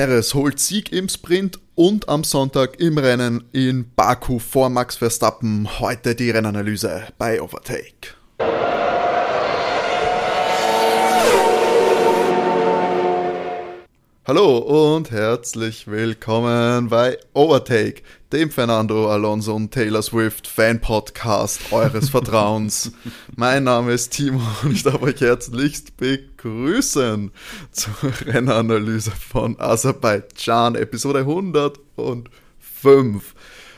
[0.00, 5.78] Perez holt Sieg im Sprint und am Sonntag im Rennen in Baku vor Max Verstappen.
[5.78, 8.19] Heute die Rennanalyse bei Overtake.
[14.32, 18.02] Hallo und herzlich willkommen bei Overtake,
[18.32, 22.92] dem Fernando Alonso und Taylor Swift Fan Podcast eures Vertrauens.
[23.34, 27.32] mein Name ist Timo und ich darf euch herzlichst begrüßen
[27.72, 27.92] zur
[28.24, 33.34] Rennanalyse von Aserbaidschan, Episode 105.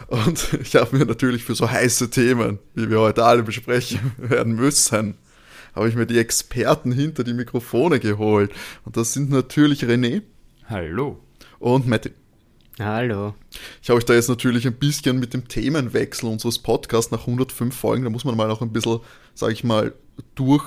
[0.08, 4.52] Und ich habe mir natürlich für so heiße Themen, wie wir heute alle besprechen werden
[4.52, 5.14] müssen,
[5.74, 8.52] habe ich mir die Experten hinter die Mikrofone geholt.
[8.84, 10.20] Und das sind natürlich René.
[10.68, 11.18] Hallo.
[11.58, 12.12] Und Matti.
[12.78, 13.34] Hallo.
[13.82, 17.74] Ich habe euch da jetzt natürlich ein bisschen mit dem Themenwechsel unseres Podcasts nach 105
[17.74, 19.00] Folgen, da muss man mal auch ein bisschen,
[19.34, 19.92] sage ich mal,
[20.34, 20.64] durch,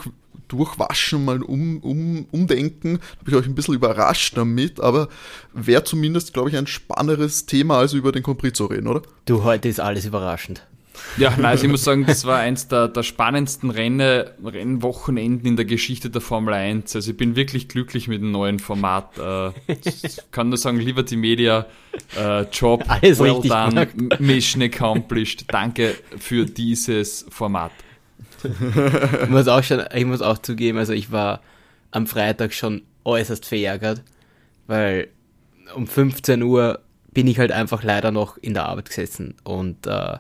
[0.48, 3.00] durchwaschen, mal um, um, umdenken.
[3.20, 5.10] Habe ich euch ein bisschen überrascht damit, aber
[5.54, 9.02] wäre zumindest, glaube ich, ein spannenderes Thema, als über den Compris zu reden, oder?
[9.26, 10.66] Du, heute ist alles überraschend.
[11.18, 15.56] Ja, nein, also ich muss sagen, das war eins der, der spannendsten Renne, Rennwochenenden in
[15.56, 16.96] der Geschichte der Formel 1.
[16.96, 19.18] Also ich bin wirklich glücklich mit dem neuen Format.
[19.18, 19.76] Äh,
[20.32, 21.66] kann nur sagen, Liberty Media,
[22.18, 24.20] äh, Job, Alles well done, gemacht.
[24.20, 25.46] Mission accomplished.
[25.48, 27.72] Danke für dieses Format.
[28.44, 31.42] Ich muss auch schon, ich muss auch zugeben, also ich war
[31.92, 34.04] am Freitag schon äußerst verärgert,
[34.68, 35.08] weil
[35.74, 36.80] um 15 Uhr
[37.12, 40.18] bin ich halt einfach leider noch in der Arbeit gesessen und äh,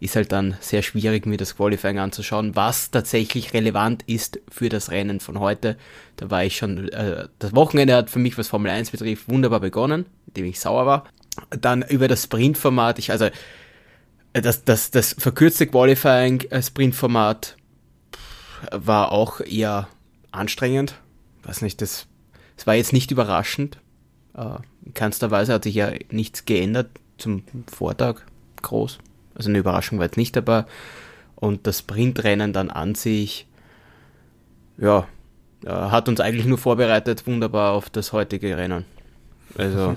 [0.00, 4.90] ist halt dann sehr schwierig, mir das Qualifying anzuschauen, was tatsächlich relevant ist für das
[4.90, 5.76] Rennen von heute.
[6.16, 9.60] Da war ich schon, äh, das Wochenende hat für mich, was Formel 1 betrifft, wunderbar
[9.60, 11.04] begonnen, indem ich sauer war.
[11.50, 13.28] Dann über das Sprintformat, ich, also
[14.32, 16.62] das, das, das verkürzte Qualifying äh,
[18.72, 19.88] war auch eher
[20.30, 20.94] anstrengend.
[21.42, 22.06] Weiß nicht, das,
[22.56, 23.78] das war jetzt nicht überraschend.
[24.34, 28.22] Äh, in keinster Weise hat sich ja nichts geändert zum Vortag
[28.62, 28.98] groß.
[29.34, 30.64] Also eine Überraschung war jetzt nicht dabei.
[31.36, 33.46] Und das Sprintrennen dann an sich,
[34.78, 35.06] ja,
[35.64, 38.84] äh, hat uns eigentlich nur vorbereitet, wunderbar auf das heutige Rennen.
[39.56, 39.96] Also,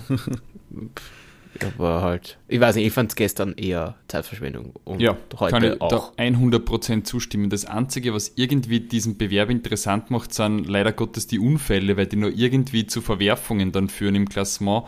[1.78, 4.74] aber halt, ich weiß nicht, ich fand es gestern eher Zeitverschwendung.
[4.84, 6.14] Und Ja, heute kann ich auch.
[6.16, 7.50] da 100% zustimmen.
[7.50, 12.16] Das Einzige, was irgendwie diesen Bewerb interessant macht, sind leider Gottes die Unfälle, weil die
[12.16, 14.86] nur irgendwie zu Verwerfungen dann führen im Klassement.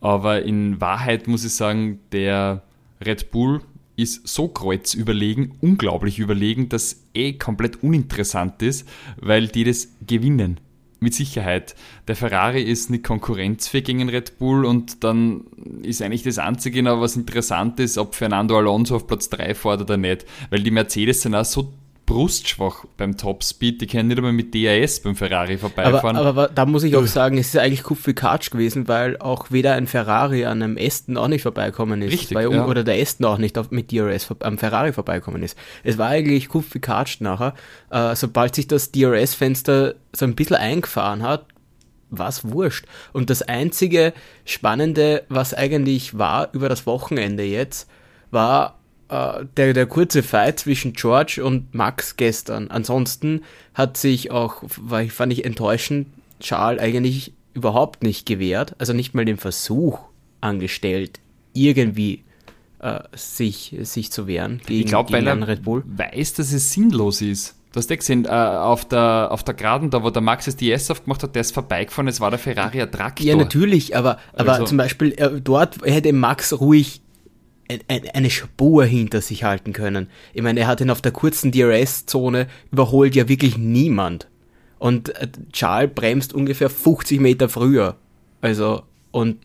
[0.00, 2.62] Aber in Wahrheit muss ich sagen, der
[3.04, 3.60] Red Bull
[4.02, 10.60] ist so kreuzüberlegen, unglaublich überlegen, dass eh komplett uninteressant ist, weil die das gewinnen.
[11.00, 11.74] Mit Sicherheit.
[12.06, 15.44] Der Ferrari ist nicht konkurrenzfähig gegen Red Bull und dann
[15.82, 19.96] ist eigentlich das Einzige was interessant ist, ob Fernando Alonso auf Platz 3 fährt oder
[19.96, 20.24] nicht.
[20.50, 21.72] Weil die Mercedes sind auch so
[22.12, 26.16] brustschwach beim Topspeed, die können nicht einmal mit DRS beim Ferrari vorbeifahren.
[26.16, 29.72] aber, aber da muss ich auch sagen, es ist eigentlich Kupfikatsch gewesen, weil auch weder
[29.74, 32.12] ein Ferrari an einem Aston auch nicht vorbeikommen ist.
[32.12, 32.66] Richtig, weil, ja.
[32.66, 35.56] Oder der Aston auch nicht auf, mit DRS am Ferrari vorbeikommen ist.
[35.84, 37.54] Es war eigentlich Kupfikatsch nachher.
[37.90, 41.46] Äh, sobald sich das DRS-Fenster so ein bisschen eingefahren hat,
[42.10, 42.84] war es wurscht.
[43.14, 44.12] Und das einzige
[44.44, 47.88] Spannende, was eigentlich war über das Wochenende jetzt,
[48.30, 48.81] war
[49.12, 52.68] äh, der, der kurze Fight zwischen George und Max gestern.
[52.70, 53.42] Ansonsten
[53.74, 56.06] hat sich auch, war, ich- fand ich enttäuschend,
[56.40, 59.98] Charles eigentlich überhaupt nicht gewehrt, also nicht mal den Versuch
[60.40, 61.20] angestellt,
[61.52, 62.24] irgendwie
[62.80, 65.84] äh, sich, sich zu wehren gegen, ich glaube, gegen weil er Red Bull.
[65.86, 67.54] weiß, dass es sinnlos ist.
[67.72, 70.56] Du hast ja gesehen, äh, auf, der, auf der Geraden, da wo der Max das
[70.56, 73.24] DS aufgemacht hat, der ist vorbeigefahren, es war der Ferrari ein Traktor.
[73.26, 77.01] Ja, natürlich, aber, aber Also- zum Beispiel äh, dort hätte Max ruhig
[77.88, 80.08] eine Spur hinter sich halten können.
[80.34, 84.28] Ich meine, er hat ihn auf der kurzen DRS-Zone überholt ja wirklich niemand.
[84.78, 87.96] Und äh, Charles bremst ungefähr 50 Meter früher.
[88.40, 88.82] Also,
[89.12, 89.38] und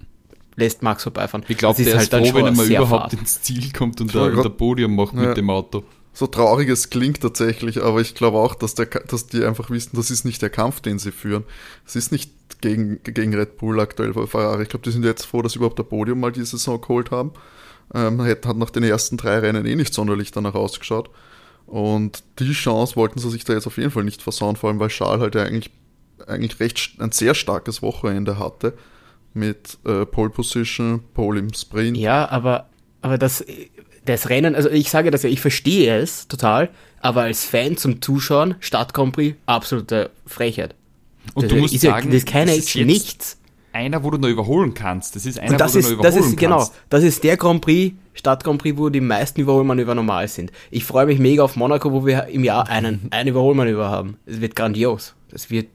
[0.55, 1.45] lässt Max vorbeifahren.
[1.47, 3.13] Ich glaube, der ist dann froh, wenn er mal überhaupt fad.
[3.19, 5.21] ins Ziel kommt und ein grad- Podium macht Ja.
[5.27, 5.83] mit dem Auto.
[6.13, 9.91] So traurig es klingt tatsächlich, aber ich glaube auch, dass, der, dass die einfach wissen,
[9.95, 11.43] das ist nicht der Kampf, den sie führen.
[11.85, 14.63] Es ist nicht gegen, gegen Red Bull aktuell vor Ferrari.
[14.63, 17.11] Ich glaube, die sind jetzt froh, dass sie überhaupt ein Podium mal diese Saison geholt
[17.11, 17.33] haben.
[17.93, 21.09] Ähm, hat, hat nach den ersten drei Rennen eh nicht sonderlich danach ausgeschaut.
[21.65, 24.79] Und die Chance wollten sie sich da jetzt auf jeden Fall nicht versauen, vor allem
[24.79, 25.71] weil Charles halt ja eigentlich,
[26.25, 28.73] eigentlich recht ein sehr starkes Wochenende hatte.
[29.33, 31.97] Mit äh, Pole Position, Pole im Sprint.
[31.97, 32.69] Ja, aber,
[33.01, 33.45] aber das,
[34.05, 36.69] das Rennen, also ich sage das ja, ich verstehe es total,
[37.01, 40.73] aber als Fan zum Zuschauen, Stadt Grand Prix, absolute Frechheit.
[41.33, 43.37] Und das du musst ist ja, sagen, das ist keine das ist Action, jetzt nichts.
[43.77, 45.15] Einer, wo du noch überholen kannst.
[45.15, 46.73] Das ist einer, Und das wo du noch ist, das überholen ist, genau, kannst.
[46.89, 50.51] das ist der Grand Prix, Stadt Grand Prix, wo die meisten Überholmanöver normal sind.
[50.71, 54.17] Ich freue mich mega auf Monaco, wo wir im Jahr einen, ein Überholmanöver haben.
[54.25, 55.13] Es wird grandios.
[55.29, 55.67] Das wird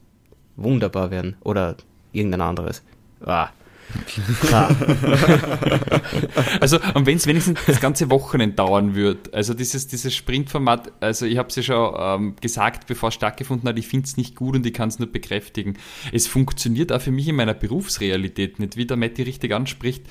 [0.56, 1.37] wunderbar werden.
[1.44, 1.76] Oder
[2.12, 2.82] irgendein anderes.
[3.25, 3.50] Ah.
[6.61, 11.26] also, und wenn es wenigstens das ganze Wochenende dauern würde, also dieses, dieses Sprintformat, also
[11.26, 14.37] ich habe es ja schon ähm, gesagt, bevor es stattgefunden hat, ich finde es nicht
[14.37, 15.79] gut und ich kann es nur bekräftigen.
[16.12, 20.05] Es funktioniert auch für mich in meiner Berufsrealität nicht, wie der Matti richtig anspricht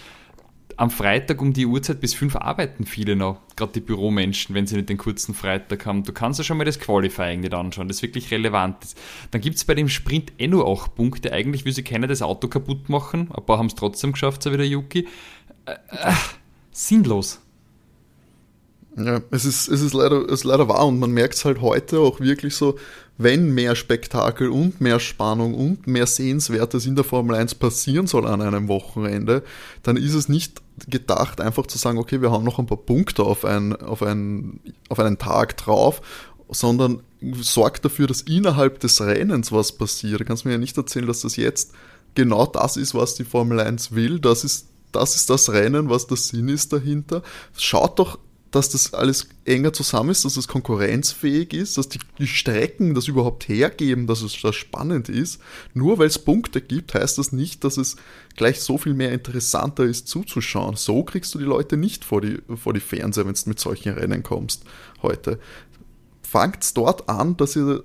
[0.78, 4.76] am Freitag um die Uhrzeit bis fünf arbeiten viele noch, gerade die Büromenschen, wenn sie
[4.76, 6.04] nicht den kurzen Freitag haben.
[6.04, 8.98] Du kannst ja schon mal das Qualifying nicht anschauen, das wirklich relevant ist.
[9.32, 11.34] Dann gibt es bei dem Sprint eh nur acht Punkte.
[11.34, 13.30] Eigentlich will sie keiner das Auto kaputt machen.
[13.32, 15.08] Ein paar haben es trotzdem geschafft, so wie der Yuki.
[15.66, 16.14] Äh, äh,
[16.72, 17.42] sinnlos.
[18.98, 21.62] Ja, es ist, es ist leider, es ist leider wahr und man merkt es halt
[21.62, 22.78] heute auch wirklich so,
[23.18, 28.28] wenn mehr Spektakel und mehr Spannung und mehr Sehenswertes in der Formel 1 passieren soll
[28.28, 29.44] an einem Wochenende,
[29.84, 33.24] dann ist es nicht gedacht, einfach zu sagen, okay, wir haben noch ein paar Punkte
[33.24, 34.60] auf, ein, auf, ein,
[34.90, 36.02] auf einen Tag drauf,
[36.50, 37.02] sondern
[37.40, 40.20] sorgt dafür, dass innerhalb des Rennens was passiert.
[40.20, 41.72] Du kannst mir ja nicht erzählen, dass das jetzt
[42.16, 44.20] genau das ist, was die Formel 1 will.
[44.20, 47.24] Das ist das ist das Rennen, was der Sinn ist dahinter.
[47.58, 48.20] Schaut doch
[48.52, 53.08] dass das alles enger zusammen ist, dass es konkurrenzfähig ist, dass die, die Strecken das
[53.08, 55.40] überhaupt hergeben, dass es das spannend ist.
[55.74, 57.96] Nur weil es Punkte gibt, heißt das nicht, dass es
[58.36, 60.76] gleich so viel mehr interessanter ist zuzuschauen.
[60.76, 63.94] So kriegst du die Leute nicht vor die, vor die Fernseher, wenn du mit solchen
[63.94, 64.66] Rennen kommst
[65.02, 65.40] heute.
[66.22, 67.84] Fangt dort an, dass ihr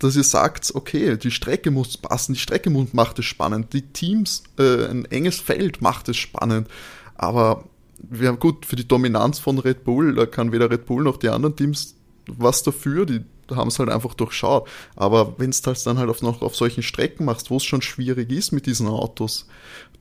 [0.00, 4.42] dass ihr sagt, okay, die Strecke muss passen, die Strecke macht es spannend, die Teams,
[4.58, 6.68] äh, ein enges Feld macht es spannend,
[7.14, 7.64] aber
[8.10, 11.16] wir haben gut, für die Dominanz von Red Bull, da kann weder Red Bull noch
[11.16, 11.96] die anderen Teams
[12.26, 13.20] was dafür, die
[13.50, 14.68] haben es halt einfach durchschaut.
[14.96, 17.82] Aber wenn es halt dann halt auf, noch auf solchen Strecken machst, wo es schon
[17.82, 19.46] schwierig ist mit diesen Autos,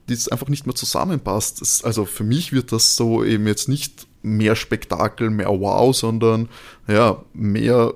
[0.07, 3.69] die es einfach nicht mehr zusammenpasst, das, also für mich wird das so eben jetzt
[3.69, 6.49] nicht mehr Spektakel, mehr Wow, sondern
[6.87, 7.93] ja, mehr,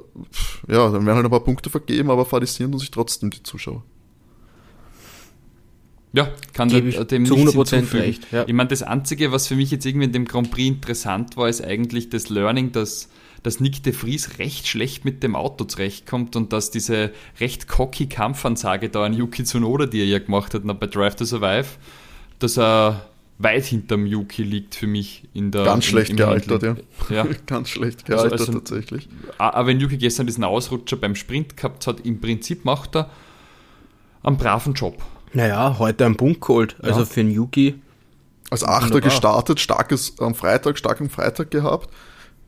[0.68, 3.84] ja, dann werden halt ein paar Punkte vergeben, aber fadisieren sich trotzdem die Zuschauer.
[6.14, 8.32] Ja, kann Gebe ich dem zu 100% recht.
[8.32, 8.46] Ja.
[8.48, 11.50] Ich meine, das Einzige, was für mich jetzt irgendwie in dem Grand Prix interessant war,
[11.50, 13.10] ist eigentlich das Learning, dass,
[13.44, 18.08] dass Nick de Vries recht schlecht mit dem Auto zurechtkommt und dass diese recht cocky
[18.08, 21.68] Kampfansage da an Yuki Tsunoda, die er ja gemacht hat, bei Drive to Survive,
[22.40, 23.06] dass er
[23.40, 25.64] weit hinterm Yuki liegt für mich in der.
[25.64, 26.76] Ganz schlecht im gealtert, ja.
[27.10, 27.28] ja.
[27.46, 29.08] Ganz schlecht gealtert also, also, tatsächlich.
[29.38, 33.12] Aber wenn Yuki gestern diesen Ausrutscher beim Sprint gehabt hat, im Prinzip macht er
[34.24, 35.04] einen braven Job.
[35.34, 36.76] Naja, heute ein Punkt geholt.
[36.82, 37.06] Also ja.
[37.06, 37.82] für den Yuki.
[38.50, 41.90] Als Achter gestartet, starkes am Freitag, stark am Freitag gehabt.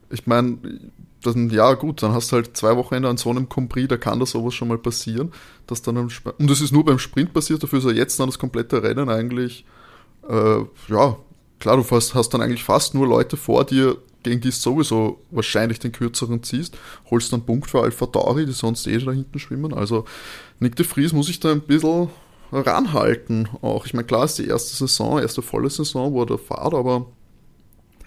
[0.08, 0.56] Ich meine,
[1.22, 4.18] dann, ja gut, dann hast du halt zwei Wochenende an so einem Compris, da kann
[4.18, 5.32] das sowas schon mal passieren.
[5.66, 8.38] Dass dann und das ist nur beim Sprint passiert, dafür ist er jetzt dann das
[8.38, 9.64] komplette Rennen eigentlich,
[10.28, 11.16] äh, ja,
[11.58, 15.20] klar, du hast, hast dann eigentlich fast nur Leute vor dir, gegen die es sowieso
[15.30, 16.76] wahrscheinlich den kürzeren ziehst,
[17.10, 19.72] holst dann Punkt für Alpha Tauri, die sonst eh da hinten schwimmen.
[19.72, 20.04] Also
[20.58, 22.08] Nick de Vries muss ich da ein bisschen
[22.52, 23.86] ranhalten auch.
[23.86, 27.06] Ich meine, klar ist die erste Saison, erste volle Saison, wo er fahrt, aber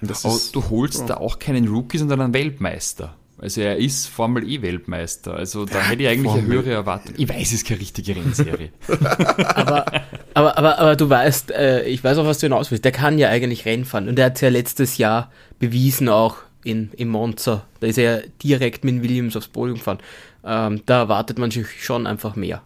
[0.02, 1.06] ist, du holst ja.
[1.08, 3.16] da auch keinen Rookie, sondern einen Weltmeister.
[3.38, 5.34] Also er ist Formel E-Weltmeister.
[5.34, 6.44] Also da hätte ich eigentlich Formel.
[6.44, 7.16] eine höhere Erwartung.
[7.18, 8.70] Ich weiß, es ist keine richtige Rennserie.
[8.88, 9.86] aber,
[10.34, 12.86] aber, aber, aber du weißt, äh, ich weiß auch, was du hinaus willst.
[12.86, 14.08] Der kann ja eigentlich Rennen fahren.
[14.08, 17.66] Und er hat es ja letztes Jahr bewiesen auch in, in Monza.
[17.82, 20.00] Da ist er direkt mit Williams aufs Podium gefahren.
[20.46, 22.62] Ähm, da erwartet man sich schon einfach mehr.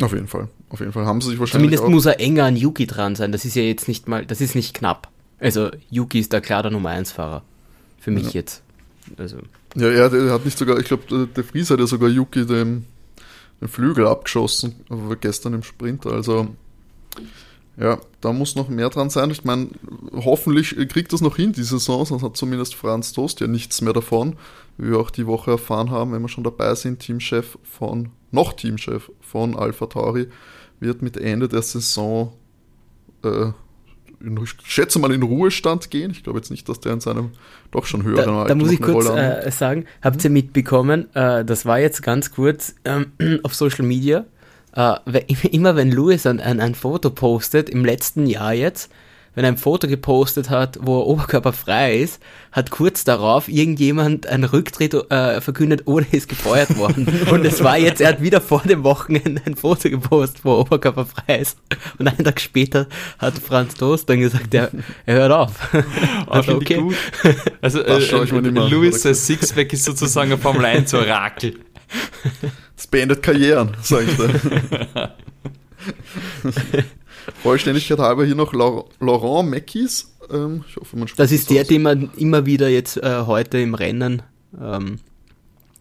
[0.00, 0.48] Auf jeden Fall.
[0.72, 1.76] Auf jeden Fall haben sie sich wahrscheinlich.
[1.76, 3.30] Zumindest muss er enger an Yuki dran sein.
[3.30, 5.08] Das ist ja jetzt nicht mal, das ist nicht knapp.
[5.38, 7.42] Also Yuki ist da klar der Nummer 1 Fahrer.
[8.00, 8.40] Für mich ja.
[8.40, 8.62] jetzt.
[9.18, 9.36] Also.
[9.76, 12.86] Ja, er, der hat nicht sogar, ich glaube, der Fries hat ja sogar Yuki den,
[13.60, 14.74] den Flügel abgeschossen,
[15.20, 16.06] gestern im Sprint.
[16.06, 16.48] Also
[17.76, 19.30] ja, da muss noch mehr dran sein.
[19.30, 19.68] Ich meine,
[20.12, 23.92] hoffentlich kriegt das noch hin, die Saison, sonst hat zumindest Franz Toast ja nichts mehr
[23.92, 24.36] davon,
[24.78, 28.54] wie wir auch die Woche erfahren haben, wenn wir schon dabei sind, Teamchef von, noch
[28.54, 30.28] Teamchef von Alpha Tauri
[30.82, 32.32] wird mit Ende der Saison,
[33.24, 33.52] äh,
[34.20, 36.10] in, ich schätze mal, in Ruhestand gehen.
[36.10, 37.30] Ich glaube jetzt nicht, dass der in seinem
[37.70, 41.44] doch schon höheren da, Alter Da muss ich kurz äh, sagen, habt ihr mitbekommen, äh,
[41.44, 43.12] das war jetzt ganz kurz ähm,
[43.42, 44.26] auf Social Media,
[44.74, 44.94] äh,
[45.50, 48.90] immer wenn Louis ein, ein, ein Foto postet, im letzten Jahr jetzt,
[49.34, 52.20] wenn er ein Foto gepostet hat, wo er oberkörperfrei ist,
[52.50, 57.06] hat kurz darauf irgendjemand einen Rücktritt äh, verkündet oder ist gefeuert worden.
[57.30, 60.58] Und es war jetzt, er hat wieder vor dem Wochenende ein Foto gepostet, wo er
[60.60, 61.58] oberkörperfrei ist.
[61.98, 62.86] Und einen Tag später
[63.18, 64.70] hat Franz Toast dann gesagt, er,
[65.06, 65.74] er hört auf.
[66.26, 66.82] also, okay.
[67.60, 71.58] Also äh, äh, Louis Sixpack ist sozusagen ein Formel 1 Orakel.
[72.76, 75.14] Das beendet Karrieren, sag ich da.
[77.42, 80.12] Vollständigkeit halber hier noch Laurent Mackies.
[80.30, 81.68] Ähm, ich hoffe, man Das ist der, aus.
[81.68, 84.22] den man immer wieder jetzt äh, heute im Rennen
[84.60, 84.98] ähm,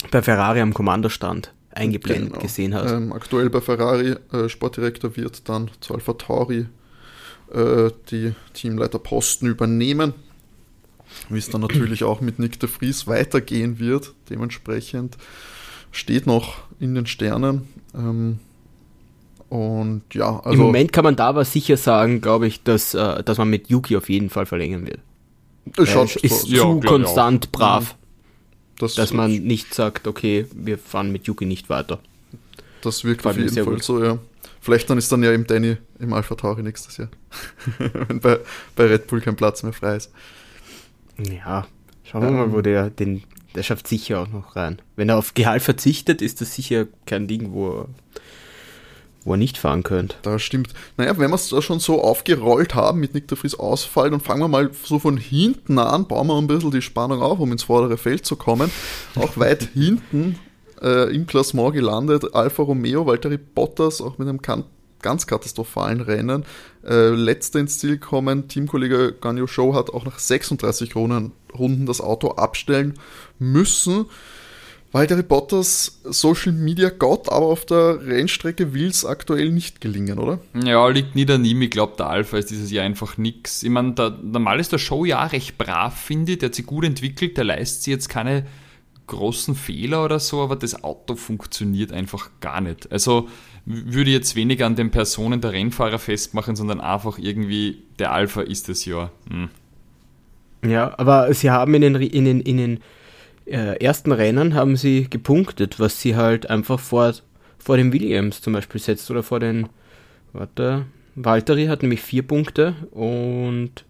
[0.10, 2.42] bei Ferrari am Kommandostand eingeblendet genau.
[2.42, 2.92] gesehen hat.
[2.92, 6.66] Ähm, aktuell bei Ferrari äh, Sportdirektor wird dann zu Alpha Tauri
[7.54, 10.14] äh, die Teamleiterposten übernehmen.
[11.30, 14.14] Wie es dann natürlich auch mit Nick de Vries weitergehen wird.
[14.30, 15.18] Dementsprechend
[15.92, 17.68] steht noch in den Sternen.
[17.94, 18.40] Ähm,
[19.52, 20.52] und ja, also.
[20.52, 23.70] Im Moment kann man da aber sicher sagen, glaube ich, dass, äh, dass man mit
[23.70, 25.00] Yuki auf jeden Fall verlängern wird.
[25.76, 27.98] Das schaut ist so, zu ja, konstant brav,
[28.80, 32.00] das dass man nicht sagt, okay, wir fahren mit Yuki nicht weiter.
[32.82, 33.84] Das wirkt auf jeden Fall gut.
[33.84, 34.20] so, ja.
[34.62, 37.10] Vielleicht dann ist dann ja im Danny im Alpha Tauri nächstes Jahr.
[38.08, 38.40] Wenn bei,
[38.78, 40.14] bei Red Bull kein Platz mehr frei ist.
[41.18, 41.68] Ja,
[42.06, 43.24] schauen wir ähm, mal, wo der den.
[43.54, 44.80] Der schafft sicher auch noch rein.
[44.96, 47.88] Wenn er auf Gehalt verzichtet, ist das sicher kein Ding, wo er,
[49.24, 50.16] wo er nicht fahren könnte.
[50.24, 50.74] Das stimmt.
[50.98, 54.20] Naja, wenn wir es da schon so aufgerollt haben mit Nick de Vries Ausfall, dann
[54.20, 57.52] fangen wir mal so von hinten an, bauen wir ein bisschen die Spannung auf, um
[57.52, 58.72] ins vordere Feld zu kommen.
[59.16, 60.40] Auch weit hinten
[60.82, 62.34] äh, im Klassement gelandet.
[62.34, 64.66] Alfa Romeo, Valtteri Bottas, auch mit einem kan
[65.02, 66.46] ganz katastrophalen Rennen.
[66.86, 68.48] Äh, letzter ins Ziel kommen.
[68.48, 72.96] Teamkollege Ganyo Show hat auch nach 36 Runden, Runden das Auto abstellen
[73.40, 74.06] müssen.
[74.92, 80.40] Valtteri Bottas, Social Media Gott, aber auf der Rennstrecke will es aktuell nicht gelingen, oder?
[80.54, 81.62] Ja, liegt nie an ihm.
[81.62, 83.64] Ich glaube, der Alpha ist dieses Jahr einfach nix.
[83.64, 86.40] Ich meine, normal ist der Show ja recht brav, finde ich.
[86.40, 88.46] Der hat sich gut entwickelt, der leistet sich jetzt keine
[89.08, 92.92] großen Fehler oder so, aber das Auto funktioniert einfach gar nicht.
[92.92, 93.30] Also
[93.66, 98.42] würde ich jetzt weniger an den Personen der Rennfahrer festmachen, sondern einfach irgendwie, der Alpha
[98.42, 99.12] ist das ja.
[99.30, 99.50] Hm.
[100.70, 102.80] Ja, aber sie haben in den, in den, in den
[103.46, 107.14] äh, ersten Rennen haben sie gepunktet, was sie halt einfach vor,
[107.58, 109.68] vor dem Williams zum Beispiel setzt oder vor den,
[110.34, 113.86] warte, Valtteri hat nämlich vier Punkte und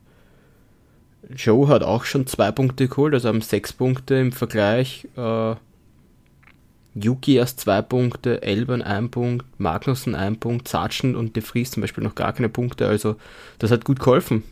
[1.36, 5.08] Joe hat auch schon zwei Punkte geholt, also haben sechs Punkte im Vergleich.
[5.16, 5.56] Äh,
[6.94, 11.82] Yuki erst zwei Punkte, Elban ein Punkt, Magnussen ein Punkt, Sargent und De Vries zum
[11.82, 12.88] Beispiel noch gar keine Punkte.
[12.88, 13.16] Also
[13.60, 14.44] das hat gut geholfen.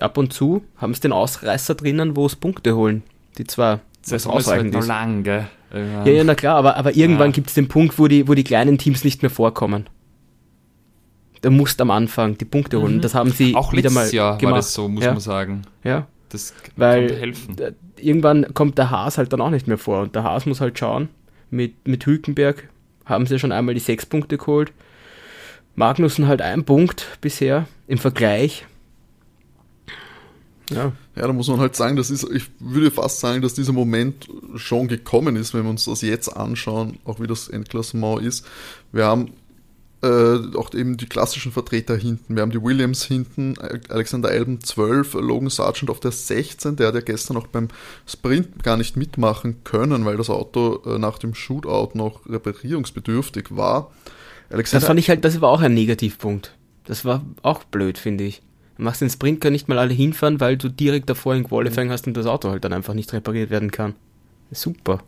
[0.00, 3.02] Ab und zu haben es den Ausreißer drinnen, wo es Punkte holen.
[3.38, 3.80] Die zwei.
[4.10, 5.46] Das ist ausreichend halt noch lang, gell?
[5.72, 7.32] Ja, ja, na klar, aber, aber irgendwann ja.
[7.32, 9.88] gibt es den Punkt, wo die, wo die kleinen Teams nicht mehr vorkommen.
[11.42, 12.96] Da musst am Anfang die Punkte holen.
[12.96, 13.00] Mhm.
[13.00, 14.52] Das haben sie auch wieder mal Jahr gemacht.
[14.52, 15.12] war das so, muss ja.
[15.12, 15.62] man sagen.
[15.84, 17.56] Ja, das Weil helfen.
[17.96, 20.78] Irgendwann kommt der Haas halt dann auch nicht mehr vor und der Haas muss halt
[20.78, 21.08] schauen.
[21.50, 22.68] Mit, mit Hülkenberg
[23.04, 24.72] haben sie schon einmal die sechs Punkte geholt.
[25.74, 28.66] Magnussen halt ein Punkt bisher im Vergleich.
[30.70, 30.92] Ja.
[31.16, 34.28] ja, da muss man halt sagen, das ist, ich würde fast sagen, dass dieser Moment
[34.56, 38.44] schon gekommen ist, wenn wir uns das jetzt anschauen, auch wie das Endklassement ist.
[38.92, 39.32] Wir haben
[40.02, 42.36] äh, auch eben die klassischen Vertreter hinten.
[42.36, 43.56] Wir haben die Williams hinten,
[43.88, 47.68] Alexander Alben 12, Logan Sargent auf der 16, der hat ja gestern auch beim
[48.06, 53.90] Sprint gar nicht mitmachen können, weil das Auto äh, nach dem Shootout noch reparierungsbedürftig war.
[54.50, 56.54] Alexander das fand ich halt, das war auch ein Negativpunkt.
[56.84, 58.40] Das war auch blöd, finde ich.
[58.78, 62.06] Machst den Sprint gar nicht mal alle hinfahren, weil du direkt davor ein Qualifying hast
[62.06, 63.94] und das Auto halt dann einfach nicht repariert werden kann.
[64.52, 65.00] Super.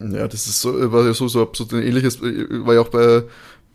[0.00, 3.24] Ja, das ist so, war ja so, so absolut ein ähnliches, war ja auch bei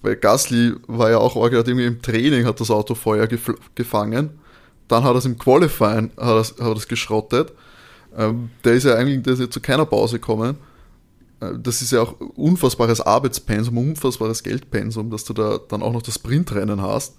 [0.03, 3.25] weil Gasly war ja auch gerade irgendwie im Training, hat das Auto Feuer
[3.73, 4.31] gefangen.
[4.89, 7.53] Dann hat er es im Qualifying hat er, hat es geschrottet.
[8.15, 10.57] Ähm, der ist ja eigentlich der ist ja zu keiner Pause gekommen.
[11.39, 16.01] Äh, das ist ja auch unfassbares Arbeitspensum, unfassbares Geldpensum, dass du da dann auch noch
[16.01, 17.15] das Sprintrennen hast,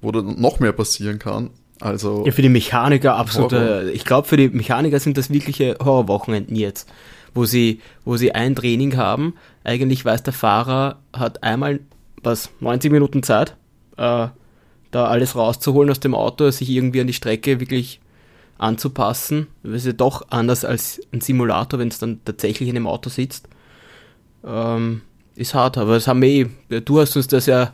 [0.00, 1.50] wo dann noch mehr passieren kann.
[1.80, 3.52] Also ja, für die Mechaniker absolut.
[3.92, 6.90] Ich glaube, für die Mechaniker sind das wirkliche Horrorwochenenden jetzt,
[7.34, 9.34] wo sie, wo sie ein Training haben.
[9.64, 11.80] Eigentlich weiß der Fahrer, hat einmal
[12.22, 13.56] was, 90 Minuten Zeit,
[13.96, 14.28] äh,
[14.90, 18.00] da alles rauszuholen aus dem Auto, sich irgendwie an die Strecke wirklich
[18.56, 19.46] anzupassen.
[19.62, 23.08] Das ist ja doch anders als ein Simulator, wenn es dann tatsächlich in dem Auto
[23.08, 23.48] sitzt.
[24.44, 25.02] Ähm,
[25.36, 27.72] ist hart, aber das haben wir eh, du hast uns das ja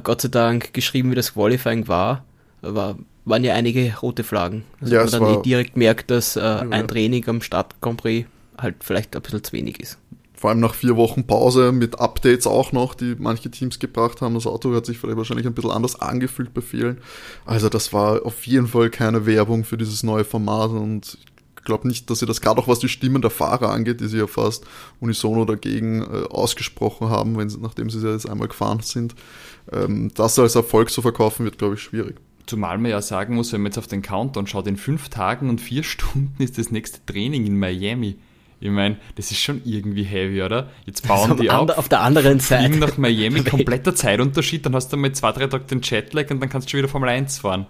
[0.00, 2.24] Gott sei Dank geschrieben, wie das Qualifying war.
[2.60, 4.64] war waren ja einige rote Flaggen.
[4.80, 8.28] Also ja, man dann eh direkt merkt, dass äh, ein Training am Start Grand Prix
[8.58, 9.96] halt vielleicht ein bisschen zu wenig ist
[10.42, 14.34] vor allem nach vier Wochen Pause mit Updates auch noch, die manche Teams gebracht haben.
[14.34, 16.98] Das Auto hat sich vielleicht wahrscheinlich ein bisschen anders angefühlt bei vielen.
[17.46, 21.31] Also das war auf jeden Fall keine Werbung für dieses neue Format und ich
[21.64, 24.18] glaube nicht, dass sie das gerade auch was die Stimmen der Fahrer angeht, die sie
[24.18, 24.64] ja fast
[25.00, 29.14] unisono dagegen äh, ausgesprochen haben, wenn sie, nachdem sie jetzt einmal gefahren sind.
[29.70, 32.16] Ähm, das als Erfolg zu verkaufen wird, glaube ich, schwierig.
[32.46, 35.48] Zumal man ja sagen muss, wenn man jetzt auf den Countdown schaut, in fünf Tagen
[35.48, 38.16] und vier Stunden ist das nächste Training in Miami.
[38.60, 40.70] Ich meine, das ist schon irgendwie heavy, oder?
[40.86, 42.78] Jetzt bauen also die auf, auf der anderen Seite.
[42.78, 46.48] nach Miami, kompletter Zeitunterschied, dann hast du mal zwei, drei Tage den Jetlag und dann
[46.48, 47.66] kannst du schon wieder Formel 1 fahren.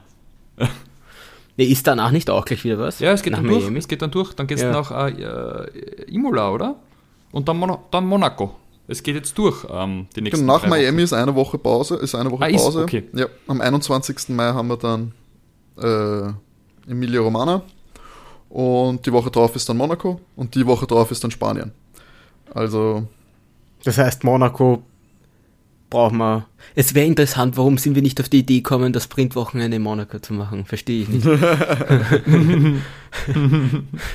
[1.56, 2.98] Nee, ist danach nicht auch gleich wieder was?
[2.98, 3.66] Ja, es geht nach dann Miami.
[3.66, 3.78] durch.
[3.78, 4.32] Es geht dann durch.
[4.34, 4.72] Dann geht es ja.
[4.72, 6.76] nach äh, äh, Imola, oder?
[7.30, 8.56] Und dann, Mon dann Monaco.
[8.88, 9.66] Es geht jetzt durch.
[9.70, 11.04] Ähm, die nächsten genau, nach Miami Wochen.
[11.04, 11.96] ist eine Woche Pause.
[11.96, 12.78] Ist eine Woche ah, Pause.
[12.80, 13.04] Ist, okay.
[13.12, 14.30] Ja, am 21.
[14.30, 15.12] Mai haben wir dann
[15.78, 17.62] äh, Emilia Romana
[18.48, 21.72] und die Woche drauf ist dann Monaco und die Woche drauf ist dann Spanien.
[22.52, 23.04] Also.
[23.84, 24.82] Das heißt, Monaco
[25.92, 26.46] brauchen wir.
[26.74, 30.18] Es wäre interessant, warum sind wir nicht auf die Idee gekommen, das Sprintwochenende in Monaco
[30.18, 30.64] zu machen?
[30.64, 31.24] Verstehe ich nicht.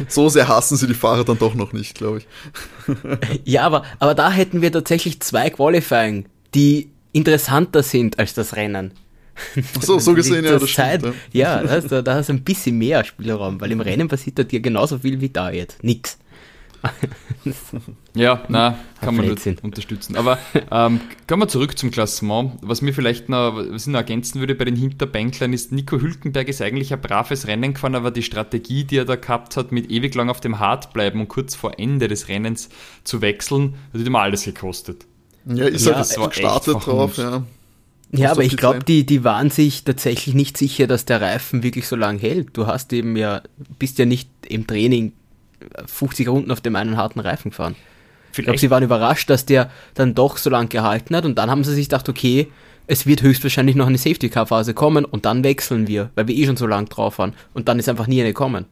[0.08, 2.28] so sehr hassen sie die Fahrer dann doch noch nicht, glaube ich.
[3.46, 8.92] ja, aber, aber da hätten wir tatsächlich zwei Qualifying, die interessanter sind als das Rennen.
[9.78, 11.16] Ach so, so gesehen, ja, das Zeit, stimmt.
[11.32, 14.44] Ja, ja da, da hast du ein bisschen mehr Spielraum, weil im Rennen passiert da
[14.44, 15.84] dir genauso viel wie da jetzt.
[15.84, 16.18] Nix.
[18.16, 20.16] ja, na, kann man nicht unterstützen.
[20.16, 20.38] Aber
[20.72, 22.54] ähm, kommen wir zurück zum Klassement.
[22.62, 26.48] Was mir vielleicht noch, was ich noch ergänzen würde bei den Hinterbänklern ist, Nico Hülkenberg
[26.48, 29.90] ist eigentlich ein braves Rennen gefahren, aber die Strategie, die er da gehabt hat, mit
[29.90, 32.70] ewig lang auf dem Hart bleiben und kurz vor Ende des Rennens
[33.04, 35.06] zu wechseln, hat ihm alles gekostet.
[35.46, 37.44] Ja, ist ja, halt gestartet drauf, ja.
[38.12, 41.88] Ja, aber ich glaube, die, die waren sich tatsächlich nicht sicher, dass der Reifen wirklich
[41.88, 42.56] so lang hält.
[42.56, 43.42] Du hast eben ja,
[43.80, 45.12] bist ja nicht im Training
[45.86, 47.76] 50 Runden auf dem einen harten Reifen gefahren.
[48.32, 48.40] Vielleicht.
[48.40, 51.50] Ich glaube, sie waren überrascht, dass der dann doch so lange gehalten hat und dann
[51.50, 52.48] haben sie sich gedacht, okay,
[52.86, 56.58] es wird höchstwahrscheinlich noch eine Safety-Car-Phase kommen und dann wechseln wir, weil wir eh schon
[56.58, 58.66] so lang drauf waren und dann ist einfach nie eine kommen.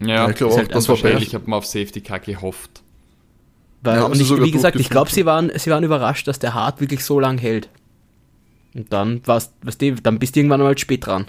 [0.00, 0.96] Ja, ich glaube halt das war.
[1.04, 2.82] Ich habe mal auf Safety-Car gehofft.
[3.82, 6.54] Weil, ja, und ich, wie gesagt, ich glaube, sie waren, sie waren überrascht, dass der
[6.54, 7.68] Hart wirklich so lang hält.
[8.74, 11.26] Und dann war's, weißt du, dann bist du irgendwann mal spät dran.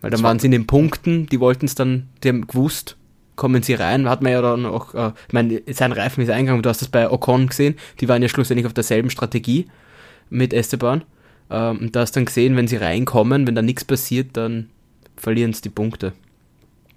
[0.00, 2.96] Weil dann das waren sie in den Punkten, die wollten es dann, die haben gewusst,
[3.36, 6.62] kommen sie rein, hat man ja dann auch, äh, ich meine, sein Reifen ist eingegangen,
[6.62, 9.66] du hast das bei Ocon gesehen, die waren ja schlussendlich auf derselben Strategie
[10.30, 11.04] mit Esteban.
[11.50, 14.68] Ähm, und da hast dann gesehen, wenn sie reinkommen, wenn da nichts passiert, dann
[15.16, 16.12] verlieren sie die Punkte.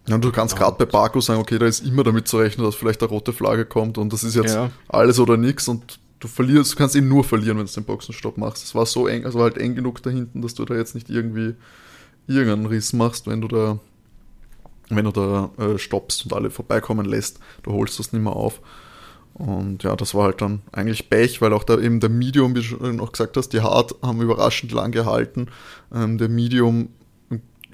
[0.07, 2.75] Ja, du kannst gerade bei Baku sagen, okay, da ist immer damit zu rechnen, dass
[2.75, 4.69] vielleicht eine rote Flagge kommt und das ist jetzt ja.
[4.87, 8.37] alles oder nichts und du verlierst, du kannst ihn nur verlieren, wenn du den Boxenstopp
[8.37, 8.63] machst.
[8.63, 11.09] Es war so eng, also halt eng genug da hinten, dass du da jetzt nicht
[11.09, 11.55] irgendwie
[12.27, 13.79] irgendeinen Riss machst, wenn du da
[14.89, 18.61] wenn du da äh, stoppst und alle vorbeikommen lässt, du holst das nicht mehr auf.
[19.33, 22.61] Und ja, das war halt dann eigentlich Pech, weil auch da eben der Medium, wie
[22.61, 25.47] du noch gesagt hast, die Hard haben überraschend lang gehalten.
[25.93, 26.89] Ähm, der Medium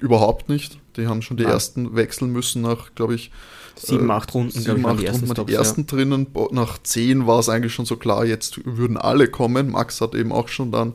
[0.00, 0.80] überhaupt nicht.
[0.96, 1.50] Die haben schon die ja.
[1.50, 3.30] ersten wechseln müssen nach, glaube ich,
[3.76, 5.86] sieben, äh, acht Runden, sieben, acht die ersten, Runden, die ersten ja.
[5.86, 6.26] drinnen.
[6.50, 9.70] Nach zehn war es eigentlich schon so klar, jetzt würden alle kommen.
[9.70, 10.94] Max hat eben auch schon dann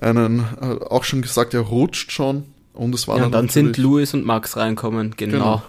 [0.00, 2.44] einen, äh, auch schon gesagt, er rutscht schon.
[2.78, 5.62] Und es war ja, dann, dann sind Louis und Max reinkommen, genau, genau,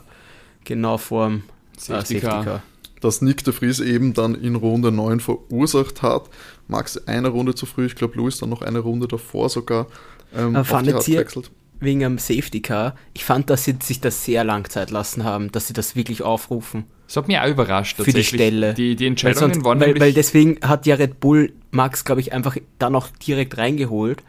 [0.64, 1.42] genau vorm
[1.76, 2.64] Safety, äh, Safety Car.
[3.02, 6.30] Dass Nick de Vries eben dann in Runde 9 verursacht hat.
[6.68, 9.88] Max eine Runde zu früh, ich glaube Louis dann noch eine Runde davor sogar
[10.36, 12.94] ähm, auf die Hard wechselt wegen einem Safety Car.
[13.14, 16.22] Ich fand, dass sie sich das sehr lang Zeit lassen haben, dass sie das wirklich
[16.22, 16.84] aufrufen.
[17.08, 17.96] Das hat mich auch überrascht.
[18.02, 18.74] Für die Stelle.
[18.74, 22.34] Die, die Entscheidungen sonst, waren weil, weil deswegen hat ja Red Bull Max, glaube ich,
[22.34, 24.24] einfach dann auch direkt reingeholt,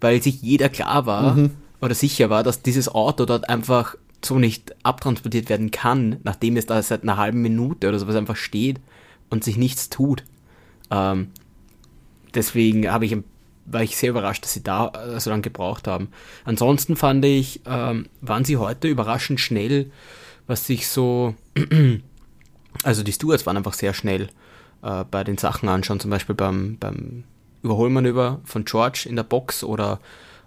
[0.00, 1.50] weil sich jeder klar war, mhm
[1.84, 6.64] oder sicher war, dass dieses Auto dort einfach so nicht abtransportiert werden kann, nachdem es
[6.64, 8.80] da seit einer halben Minute oder sowas einfach steht
[9.28, 10.24] und sich nichts tut.
[10.90, 11.28] Ähm,
[12.34, 13.16] deswegen ich,
[13.66, 16.08] war ich sehr überrascht, dass sie da äh, so lange gebraucht haben.
[16.46, 19.90] Ansonsten fand ich, ähm, waren sie heute überraschend schnell,
[20.46, 21.34] was sich so,
[22.82, 24.30] also die Stewards waren einfach sehr schnell
[24.82, 27.24] äh, bei den Sachen anschauen, zum Beispiel beim, beim
[27.62, 30.00] Überholmanöver von George in der Box oder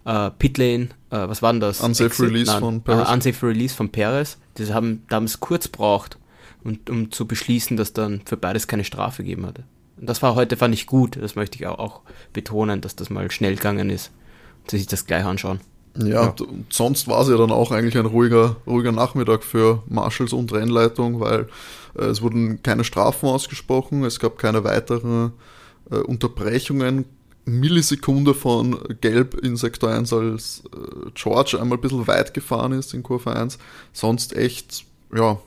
[0.06, 1.82] äh, Pitlane, äh, was war denn das?
[1.82, 2.26] Unsafe Exit?
[2.26, 3.10] Release Nein, von Perez.
[3.10, 4.38] Äh, unsafe Release von Perez.
[4.56, 6.18] Das haben damals kurz braucht,
[6.64, 9.64] um, um zu beschließen, dass dann für beides keine Strafe gegeben hatte.
[10.00, 11.18] Und das war heute, fand ich gut.
[11.22, 12.02] Das möchte ich auch, auch
[12.34, 14.12] betonen, dass das mal schnell gegangen ist.
[14.64, 15.60] Und sie sich das gleich anschauen.
[16.00, 16.36] Ja, ja.
[16.70, 21.20] sonst war es ja dann auch eigentlich ein ruhiger, ruhiger Nachmittag für Marshalls und Rennleitung,
[21.20, 21.48] weil
[21.98, 25.34] äh, es wurden keine Strafen ausgesprochen, es gab keine weiteren
[25.90, 27.06] äh, Unterbrechungen,
[27.48, 32.94] Millisekunde von Gelb in Sektor 1, als äh, George einmal ein bisschen weit gefahren ist
[32.94, 33.58] in Kurve 1.
[33.94, 35.40] Sonst echt, ja,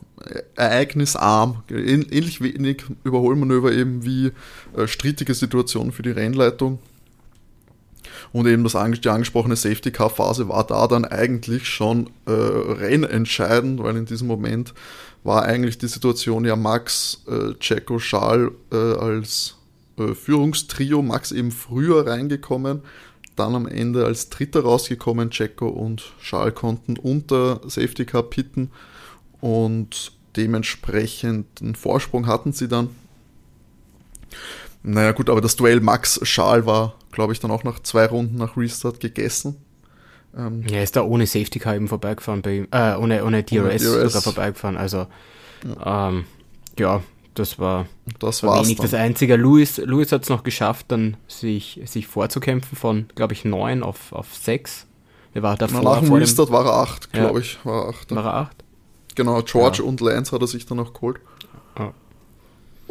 [0.55, 1.63] ereignisarm.
[1.69, 4.31] Ähnlich wenig Überholmanöver eben wie
[4.75, 6.79] äh, strittige Situationen für die Rennleitung.
[8.33, 13.83] Und eben das die angesprochene Safety Car Phase war da dann eigentlich schon äh, rennentscheidend,
[13.83, 14.73] weil in diesem Moment
[15.23, 19.57] war eigentlich die Situation ja Max, äh, Checo, Charles äh, als
[20.09, 22.81] äh, Führungstrio, Max eben früher reingekommen,
[23.35, 28.71] dann am Ende als Dritter rausgekommen, Checo und Charles konnten unter Safety Car pitten
[29.39, 32.89] und dementsprechend einen Vorsprung hatten sie dann.
[34.83, 38.57] Naja gut, aber das Duell Max-Charles war, glaube ich, dann auch nach zwei Runden nach
[38.57, 39.57] Restart gegessen.
[40.35, 43.77] Ähm, ja, ist da ohne Safety Car eben vorbeigefahren, bei, äh, ohne, ohne DRS, ohne
[43.77, 44.13] DRS.
[44.13, 44.77] sogar vorbeigefahren.
[44.77, 45.07] Also,
[45.65, 46.25] ja, ähm,
[46.79, 47.03] ja
[47.35, 47.85] das war,
[48.19, 48.77] das war wenig.
[48.77, 48.83] Dann.
[48.85, 53.45] Das Einzige, Louis, Louis hat es noch geschafft, dann sich, sich vorzukämpfen von, glaube ich,
[53.45, 54.87] 9 auf, auf 6
[55.33, 55.81] Wer war davor?
[55.81, 57.21] nach dem Restart war er 8, Ja.
[57.23, 57.57] glaube ich.
[57.63, 58.15] War er 8.
[58.15, 58.63] War er acht?
[59.15, 59.85] Genau, George Ja.
[59.85, 61.19] und Lance hat er sich dann noch geholt.
[61.79, 61.93] Ja.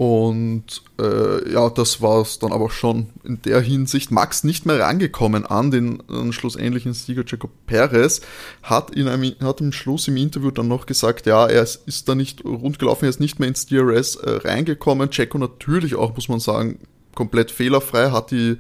[0.00, 4.10] Und äh, ja, das war es dann aber schon in der Hinsicht.
[4.10, 8.22] Max nicht mehr rangekommen an den äh, schlussendlichen Sieger Jacob Perez,
[8.62, 12.08] hat, in einem, hat im Schluss im Interview dann noch gesagt, ja, er ist, ist
[12.08, 15.10] da nicht rund gelaufen, er ist nicht mehr ins DRS äh, reingekommen.
[15.10, 16.78] Checo natürlich auch, muss man sagen,
[17.14, 18.56] komplett fehlerfrei, hat die,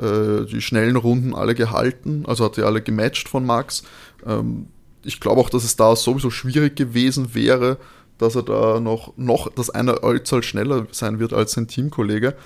[0.00, 3.82] äh, die schnellen Runden alle gehalten, also hat die alle gematcht von Max.
[4.24, 4.68] Ähm,
[5.02, 7.78] ich glaube auch, dass es da sowieso schwierig gewesen wäre,
[8.18, 12.36] dass er da noch, noch dass einer Allzahl schneller sein wird als sein Teamkollege.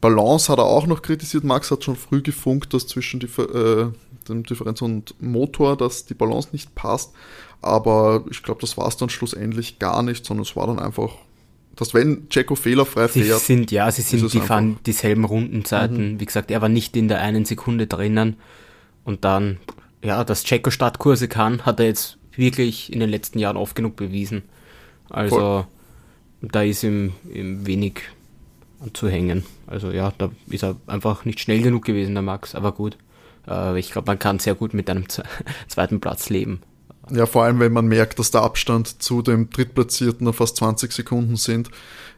[0.00, 1.44] Balance hat er auch noch kritisiert.
[1.44, 3.86] Max hat schon früh gefunkt, dass zwischen äh,
[4.28, 7.12] dem Differenz und Motor, dass die Balance nicht passt.
[7.60, 11.10] Aber ich glaube, das war es dann schlussendlich gar nicht, sondern es war dann einfach,
[11.76, 16.18] dass wenn Checo fehlerfrei Sie fährt, sind, ja, sie sind, die fahren dieselben Rundenzeiten.
[16.18, 18.36] Wie gesagt, er war nicht in der einen Sekunde drinnen.
[19.04, 19.58] Und dann,
[20.02, 23.96] ja, dass Checo Startkurse kann, hat er jetzt wirklich in den letzten Jahren oft genug
[23.96, 24.42] bewiesen.
[25.10, 25.66] Also,
[26.40, 28.00] da ist ihm, ihm wenig
[28.94, 29.44] zu hängen.
[29.66, 32.54] Also, ja, da ist er einfach nicht schnell genug gewesen, der Max.
[32.54, 32.96] Aber gut.
[33.46, 35.04] Äh, ich glaube, man kann sehr gut mit einem
[35.68, 36.60] zweiten Platz leben.
[37.10, 40.92] Ja, vor allem, wenn man merkt, dass der Abstand zu dem Drittplatzierten noch fast 20
[40.92, 41.70] Sekunden sind.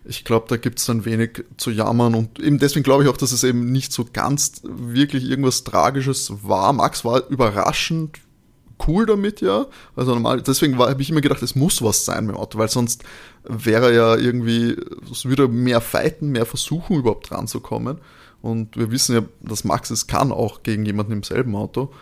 [0.04, 3.16] Ich glaube, da gibt es dann wenig zu jammern und eben deswegen glaube ich auch,
[3.16, 6.72] dass es eben nicht so ganz wirklich irgendwas Tragisches war.
[6.72, 8.18] Max war überraschend
[8.86, 9.66] cool damit, ja.
[9.96, 12.68] Also normal, deswegen habe ich immer gedacht, es muss was sein mit dem Auto, weil
[12.68, 13.04] sonst
[13.44, 14.76] wäre er ja irgendwie,
[15.10, 17.98] es würde mehr fighten, mehr versuchen, überhaupt ranzukommen.
[18.42, 21.92] Und wir wissen ja, dass Max es kann, auch gegen jemanden im selben Auto.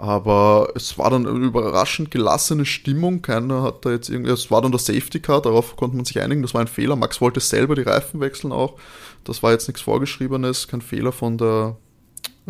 [0.00, 3.20] Aber es war dann eine überraschend gelassene Stimmung.
[3.20, 4.30] Keiner hat da jetzt irgendwie.
[4.30, 6.40] Es war dann der Safety Car, darauf konnte man sich einigen.
[6.40, 6.96] Das war ein Fehler.
[6.96, 8.78] Max wollte selber die Reifen wechseln auch.
[9.24, 11.76] Das war jetzt nichts Vorgeschriebenes, kein Fehler von der,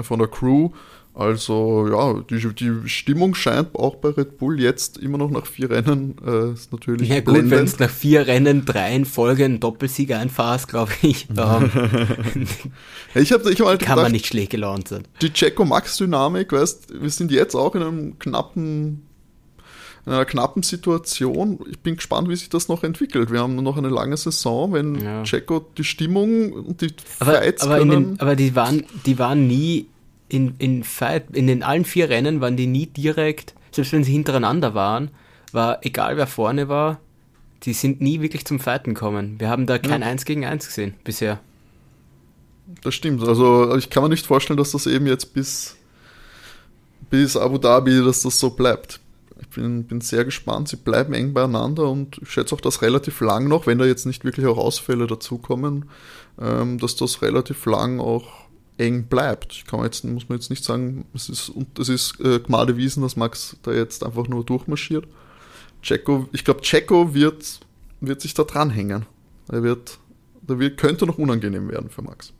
[0.00, 0.70] von der Crew.
[1.20, 5.68] Also ja, die, die Stimmung scheint auch bei Red Bull jetzt immer noch nach vier
[5.68, 9.60] Rennen äh, ist natürlich Ja gut, wenn es nach vier Rennen drei in Folge einen
[9.60, 11.70] Doppelsieg einfahrst, glaube ich, ähm,
[13.14, 15.02] Ich habe ich hab halt kann gedacht, man nicht schlecht gelaunt sein.
[15.20, 19.02] die Checo-Max-Dynamik, weißt, wir sind jetzt auch in einem knappen,
[20.06, 21.58] in einer knappen Situation.
[21.70, 23.30] Ich bin gespannt, wie sich das noch entwickelt.
[23.30, 25.22] Wir haben noch eine lange Saison, wenn Ja.
[25.24, 27.90] Checo die Stimmung und die Aber, Fights aber, können.
[28.12, 29.86] den, aber die waren, die waren nie
[30.30, 34.12] in, in Fight, in den allen vier Rennen waren die nie direkt, selbst wenn sie
[34.12, 35.10] hintereinander waren,
[35.52, 37.00] war egal wer vorne war,
[37.64, 39.38] die sind nie wirklich zum Fighten gekommen.
[39.38, 40.06] Wir haben da kein Ja.
[40.06, 41.40] Eins gegen Eins gesehen bisher.
[42.82, 43.22] Das stimmt.
[43.26, 45.76] Also ich kann mir nicht vorstellen, dass das eben jetzt bis,
[47.10, 49.00] bis Abu Dhabi, dass das so bleibt.
[49.40, 50.68] Ich bin, bin sehr gespannt.
[50.68, 54.06] Sie bleiben eng beieinander und ich schätze auch, dass relativ lang noch, wenn da jetzt
[54.06, 55.86] nicht wirklich auch Ausfälle dazukommen,
[56.40, 58.49] ähm, dass das relativ lang auch
[58.80, 59.52] eng bleibt.
[59.52, 62.76] Ich kann jetzt, muss man jetzt nicht sagen, es ist, und es ist äh, Gmade
[62.76, 65.06] Wiesen, dass Max da jetzt einfach nur durchmarschiert.
[65.82, 67.60] Checo, ich glaube, Checo wird,
[68.00, 69.06] wird sich da dranhängen.
[69.48, 69.98] Er wird,
[70.42, 72.32] da wird, könnte noch unangenehm werden für Max.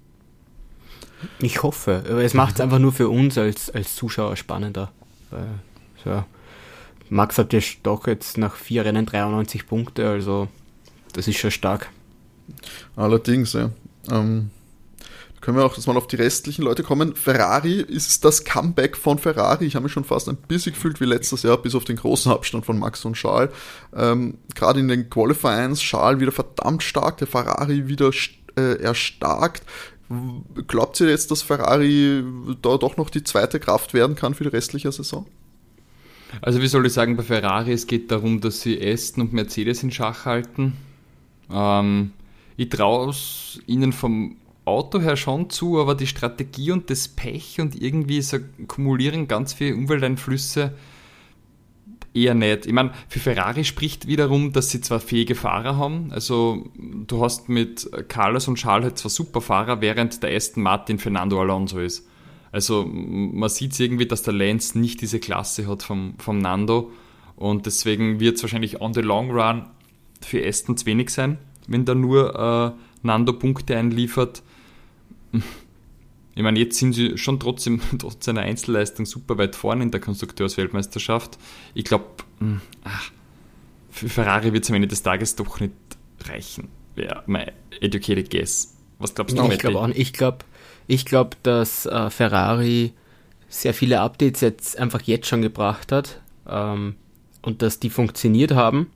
[1.38, 4.90] Ich hoffe, aber es macht es einfach nur für uns als, als Zuschauer spannender.
[5.31, 5.61] Weil,
[6.03, 6.24] so,
[7.11, 10.48] Max hat ja doch jetzt nach vier Rennen 93 Punkte, also
[11.12, 11.90] das ist schon stark.
[12.96, 13.70] Allerdings, ja.
[14.11, 14.50] Ähm,
[15.40, 17.16] können wir auch jetzt mal auf die restlichen Leute kommen.
[17.16, 19.64] Ferrari ist das Comeback von Ferrari.
[19.64, 22.31] Ich habe mich schon fast ein bisschen gefühlt wie letztes Jahr, bis auf den großen
[22.31, 23.50] Abstand von Max und Charles.
[23.96, 28.11] Ähm, Gerade in den Qualifyings, Charles wieder verdammt stark, der Ferrari wieder
[28.57, 29.62] äh, erstarkt.
[30.66, 32.22] Glaubt ihr jetzt, dass Ferrari
[32.61, 35.26] da doch noch die zweite Kraft werden kann für die restliche Saison?
[36.42, 39.83] Also wie soll ich sagen, bei Ferrari, es geht darum, dass sie Aston und Mercedes
[39.83, 40.76] in Schach halten.
[41.50, 42.12] Ähm,
[42.57, 44.37] ich traue es ihnen vom
[44.70, 49.52] Auto her schon zu, aber die Strategie und das Pech und irgendwie so kumulieren ganz
[49.52, 50.72] viele Umwelteinflüsse
[52.14, 52.66] eher nicht.
[52.66, 57.48] Ich meine, für Ferrari spricht wiederum, dass sie zwar fähige Fahrer haben, also du hast
[57.48, 62.09] mit Carlos und Charles halt zwar super Fahrer, während der Aston Martin Fernando Alonso ist.
[62.52, 66.90] Also man sieht irgendwie, dass der Lance nicht diese Klasse hat vom, vom Nando
[67.37, 69.66] und deswegen wird es wahrscheinlich on the long run
[70.20, 74.42] für Aston zu wenig sein, wenn da nur äh, Nando Punkte einliefert.
[75.33, 80.01] Ich meine, jetzt sind sie schon trotzdem trotz seiner Einzelleistung super weit vorne in der
[80.01, 81.38] Konstrukteursweltmeisterschaft.
[81.75, 82.07] Ich glaube,
[83.90, 85.75] für Ferrari wird es am Ende des Tages doch nicht
[86.25, 86.69] reichen.
[86.95, 88.75] Wäre mein educated guess.
[88.99, 89.69] Was glaubst du, ich Matti?
[89.69, 89.93] glaube.
[89.97, 90.38] Ich glaube,
[90.87, 92.93] ich glaub, dass äh, Ferrari
[93.49, 96.95] sehr viele Updates jetzt einfach jetzt schon gebracht hat ähm,
[97.43, 98.90] und dass die funktioniert haben.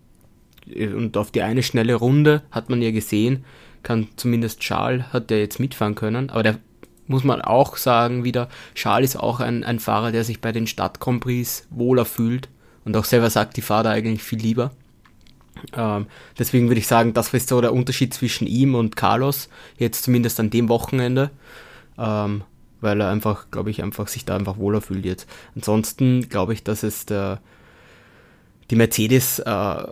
[0.67, 3.45] Und auf die eine schnelle Runde hat man ja gesehen,
[3.83, 6.59] kann zumindest Charles hat der jetzt mitfahren können, aber der
[7.07, 10.67] muss man auch sagen wieder, Charles ist auch ein, ein Fahrer, der sich bei den
[10.67, 12.49] Stadt Grand Prix wohler fühlt
[12.85, 14.71] und auch selber sagt, die fahrt eigentlich viel lieber.
[15.77, 16.07] Ähm,
[16.39, 19.49] deswegen würde ich sagen, das ist so der Unterschied zwischen ihm und Carlos,
[19.79, 21.31] jetzt zumindest an dem Wochenende,
[21.99, 22.43] ähm,
[22.81, 25.29] weil er einfach, glaube ich, einfach sich da einfach wohler fühlt jetzt.
[25.55, 27.41] Ansonsten glaube ich, dass es der,
[28.71, 29.85] die Mercedes äh,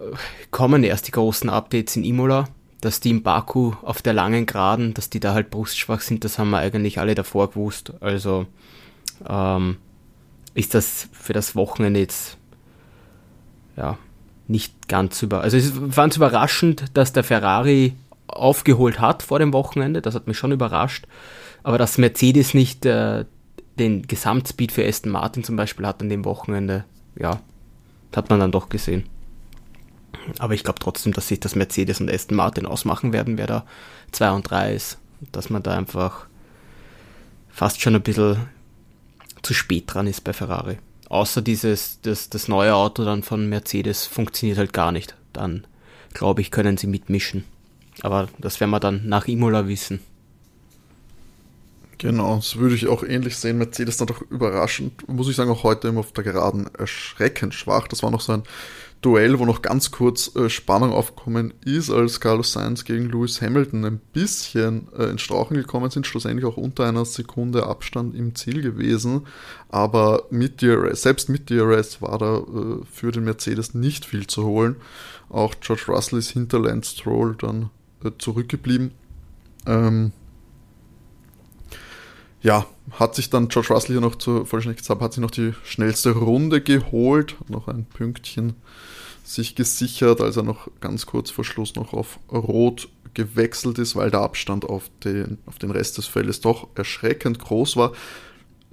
[0.51, 2.49] kommen erst die großen Updates in Imola,
[2.81, 6.39] dass die im Baku auf der langen Geraden, dass die da halt brustschwach sind, das
[6.39, 7.93] haben wir eigentlich alle davor gewusst.
[8.01, 8.47] Also
[9.29, 9.77] ähm,
[10.55, 12.39] ist das für das Wochenende jetzt
[13.77, 13.99] ja
[14.49, 15.41] nicht ganz über.
[15.41, 17.95] Also ich fand es überraschend, dass der Ferrari
[18.27, 20.03] aufgeholt hat vor dem Wochenende.
[20.03, 21.07] Das hat mich schon überrascht.
[21.63, 23.25] Aber dass Mercedes nicht äh,
[23.79, 26.85] den Gesamtspeed für Aston Martin zum Beispiel hat an dem Wochenende,
[27.19, 27.41] ja,
[28.17, 29.05] hat man dann doch gesehen.
[30.39, 33.67] Aber ich glaube trotzdem, dass sich das Mercedes und Aston Martin ausmachen werden, wer da
[34.13, 34.99] 2 und 3 ist.
[35.33, 36.27] Dass man da einfach
[37.49, 38.49] fast schon ein bisschen
[39.43, 40.79] zu spät dran ist bei Ferrari.
[41.09, 45.15] Außer dieses, das, das neue Auto dann von Mercedes funktioniert halt gar nicht.
[45.33, 45.67] Dann
[46.15, 47.45] glaube ich, können sie mitmischen.
[48.01, 50.01] Aber das werden wir dann nach Imola wissen.
[52.03, 53.59] Genau, das würde ich auch ähnlich sehen.
[53.59, 57.87] Mercedes dann doch überraschend, muss ich sagen, auch heute immer auf der Geraden erschreckend schwach.
[57.87, 58.43] Das war noch so ein
[59.03, 63.85] Duell, wo noch ganz kurz äh, Spannung aufgekommen ist, als Carlos Sainz gegen Lewis Hamilton
[63.85, 68.63] ein bisschen äh, ins Strauchen gekommen sind, schlussendlich auch unter einer Sekunde Abstand im Ziel
[68.63, 69.29] gewesen.
[69.69, 74.45] Aber mit DRS, selbst mit DRS war da äh, für den Mercedes nicht viel zu
[74.45, 74.75] holen.
[75.29, 77.71] Auch George Russell ist hinter Lance Stroll dann
[78.05, 78.91] äh, zurückgeblieben.
[79.67, 80.11] Ähm,
[82.43, 86.11] ja, hat sich dann George Russell hier noch zur Vollständigkeit hat sich noch die schnellste
[86.11, 88.55] Runde geholt, noch ein Pünktchen
[89.25, 94.11] sich gesichert, als er noch ganz kurz vor Schluss noch auf Rot gewechselt ist, weil
[94.11, 97.93] der Abstand auf den, auf den Rest des Feldes doch erschreckend groß war.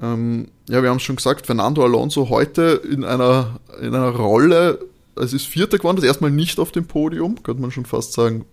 [0.01, 4.79] Ähm, ja, wir haben es schon gesagt, Fernando Alonso heute in einer, in einer Rolle,
[5.15, 8.45] es ist Vierter geworden, das erstmal nicht auf dem Podium, könnte man schon fast sagen,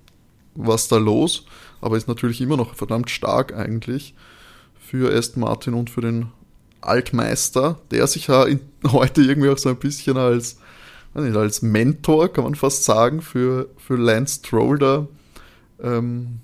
[0.55, 1.47] was da los,
[1.81, 4.15] aber ist natürlich immer noch verdammt stark eigentlich
[4.89, 6.29] für Aston Martin und für den
[6.81, 10.59] Altmeister, der sich ja in, heute irgendwie auch so ein bisschen als,
[11.15, 15.09] nicht, als Mentor, kann man fast sagen, für, für Lance Stroll da
[15.83, 16.41] ähm,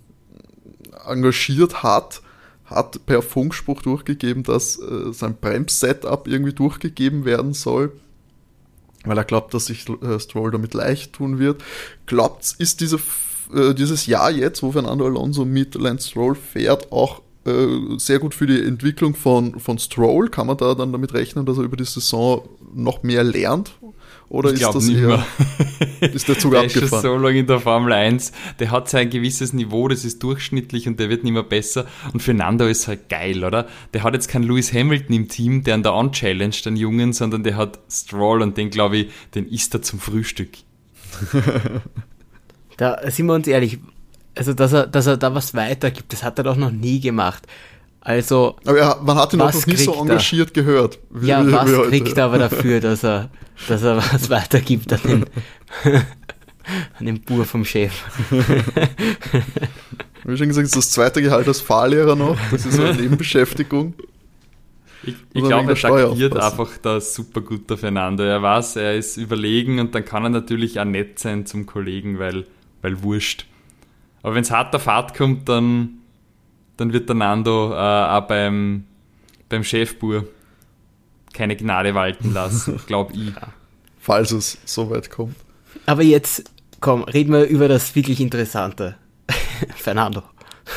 [1.06, 2.22] engagiert hat,
[2.64, 7.92] hat per Funkspruch durchgegeben, dass äh, sein Bremssetup irgendwie durchgegeben werden soll,
[9.04, 11.62] weil er glaubt, dass sich äh, Stroll damit leicht tun wird.
[12.06, 12.98] Glaubt, ist diese,
[13.54, 18.34] äh, dieses Jahr jetzt, wo Fernando Alonso mit Lance Stroll fährt, auch äh, sehr gut
[18.34, 20.28] für die Entwicklung von, von Stroll.
[20.28, 23.72] Kann man da dann damit rechnen, dass er über die Saison noch mehr lernt?
[24.32, 25.26] Oder ich ist das eher,
[26.00, 26.84] ist der Zug der abgefahren?
[26.84, 30.22] ist schon so lange in der Formel 1, der hat sein gewisses Niveau, das ist
[30.22, 31.84] durchschnittlich und der wird nicht mehr besser.
[32.14, 33.68] Und Fernando ist halt geil, oder?
[33.92, 37.44] Der hat jetzt keinen Lewis Hamilton im Team, der an der On-Challenge den Jungen, sondern
[37.44, 40.50] der hat Stroll und den, glaube ich, den isst er zum Frühstück.
[42.78, 43.80] da sind wir uns ehrlich,
[44.34, 47.46] also dass er, dass er da was weitergibt, das hat er doch noch nie gemacht.
[48.00, 48.56] Also.
[48.64, 50.62] Aber ja, man hat ihn auch noch nie so engagiert er?
[50.62, 50.98] gehört.
[51.10, 51.90] Wie, ja, wie was heute.
[51.90, 53.30] kriegt er aber dafür, dass er,
[53.68, 55.24] dass er was weitergibt an den,
[56.98, 57.92] an den Bur vom Chef?
[60.24, 62.36] Wie schon gesagt, ist das zweite Gehalt als Fahrlehrer noch.
[62.52, 63.94] Das ist so eine Nebenbeschäftigung.
[65.04, 68.22] Ich, ich glaube, er taktiert einfach da super gut der Fernando.
[68.22, 72.20] Er weiß, er ist überlegen und dann kann er natürlich auch nett sein zum Kollegen,
[72.20, 72.46] weil,
[72.82, 73.46] weil wurscht.
[74.22, 75.98] Aber wenn es hart auf hart kommt, dann,
[76.76, 78.84] dann wird der Nando äh, auch beim,
[79.48, 80.26] beim Chefbur
[81.32, 83.32] keine Gnade walten lassen, glaube ich.
[83.98, 85.36] Falls es so weit kommt.
[85.86, 86.44] Aber jetzt,
[86.80, 88.96] komm, reden wir über das wirklich Interessante.
[89.76, 90.22] Fernando.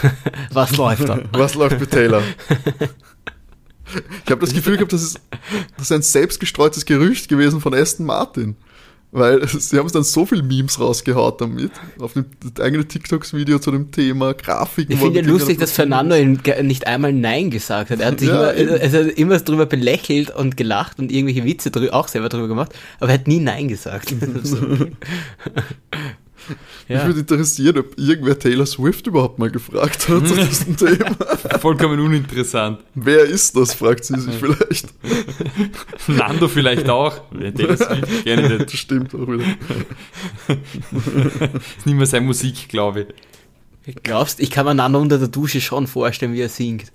[0.51, 1.19] Was läuft da?
[1.31, 2.23] Was läuft mit Taylor?
[4.25, 5.21] Ich habe das Gefühl gehabt, das ist,
[5.77, 8.55] das ist ein selbstgestreutes Gerücht gewesen von Aston Martin.
[9.15, 11.71] Weil sie haben es dann so viel Memes rausgehaut damit.
[11.99, 12.25] Auf dem
[12.59, 14.91] eigenen TikToks-Video zu dem Thema Grafiken.
[14.91, 18.01] Ich finde ja lustig, dass Fernando nicht einmal Nein gesagt hat.
[18.01, 21.71] Er hat sich ja, immer, er hat immer drüber belächelt und gelacht und irgendwelche Witze
[21.93, 24.13] auch selber drüber gemacht, aber er hat nie Nein gesagt.
[26.87, 26.97] Ja.
[26.97, 31.15] Mich würde interessieren, ob irgendwer Taylor Swift überhaupt mal gefragt hat zu diesem Thema.
[31.59, 32.79] Vollkommen uninteressant.
[32.93, 34.93] Wer ist das, fragt sie sich vielleicht.
[36.07, 37.21] Nando vielleicht auch.
[37.31, 38.71] Taylor Swift, gerne nicht.
[38.71, 39.45] Stimmt auch wieder.
[41.77, 43.07] ist nicht mehr seine Musik, glaube
[43.85, 44.03] ich.
[44.03, 46.91] Glaubst, ich kann mir Nando unter der Dusche schon vorstellen, wie er singt.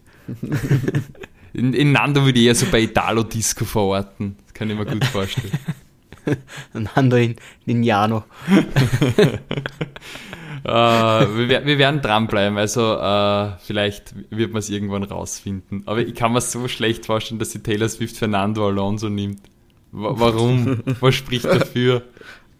[1.53, 4.37] In, in Nando würde ich eher so bei Italo-Disco verorten.
[4.45, 5.51] Das kann ich mir gut vorstellen.
[6.73, 8.25] Nando in Nignano.
[10.63, 15.83] wir, wir, werden dranbleiben, also uh, vielleicht wird man es irgendwann rausfinden.
[15.87, 19.41] Aber ich kann mir so schlecht vorstellen, dass die Taylor Swift Fernando Alonso nimmt.
[19.93, 20.81] W warum?
[21.01, 22.03] Was spricht dafür?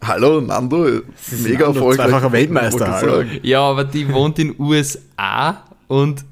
[0.03, 1.01] Hallo, Nando,
[1.43, 2.07] mega erfolgreich.
[2.07, 3.25] Zweifacher Weltmeister.
[3.43, 6.25] Ja, aber die wohnt in USA und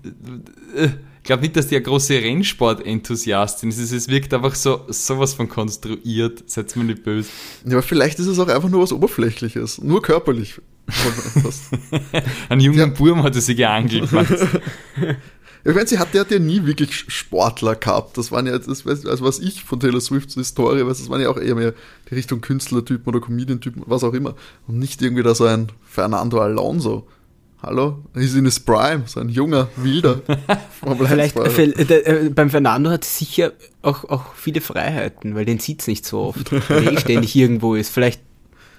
[0.75, 0.89] äh,
[1.29, 3.91] glaube nicht, dass die eine große Rennsport-Enthusiastin ist.
[3.91, 6.43] Es wirkt einfach so sowas von konstruiert.
[6.47, 7.29] Seid mir nicht böse.
[7.65, 9.79] Ja, aber vielleicht ist es auch einfach nur was Oberflächliches.
[9.79, 10.59] Nur körperlich.
[12.49, 12.85] Ein junger ja.
[12.87, 14.09] Burm hat sie geangelt.
[15.65, 18.17] Ich meine, sie hat ja, nie wirklich Sportler gehabt.
[18.17, 21.27] Das waren ja, das, also was ich von Taylor Swifts Historie weiß, das waren ja
[21.29, 21.73] auch eher mehr
[22.09, 24.35] die Richtung Künstlertypen oder Comedian-Typen, was auch immer.
[24.69, 27.09] Und nicht irgendwie da so ein Fernando Alonso.
[27.61, 28.03] Hallo?
[28.15, 30.21] He's in his prime, so ein junger, wilder
[31.07, 36.05] Vielleicht, äh, beim Fernando hat sicher auch, auch viele Freiheiten, weil den sieht es nicht
[36.05, 37.89] so oft, weil er eh ständig irgendwo ist.
[37.89, 38.21] Vielleicht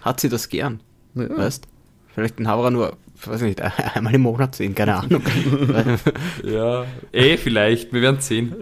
[0.00, 0.80] hat sie das gern.
[1.14, 1.28] Ja.
[1.36, 1.68] Weißt?
[2.14, 3.60] Vielleicht den Havara nur weiß nicht,
[3.94, 5.22] einmal im Monat sehen, keine Ahnung.
[6.42, 8.54] ja, eh, vielleicht, wir werden sehen.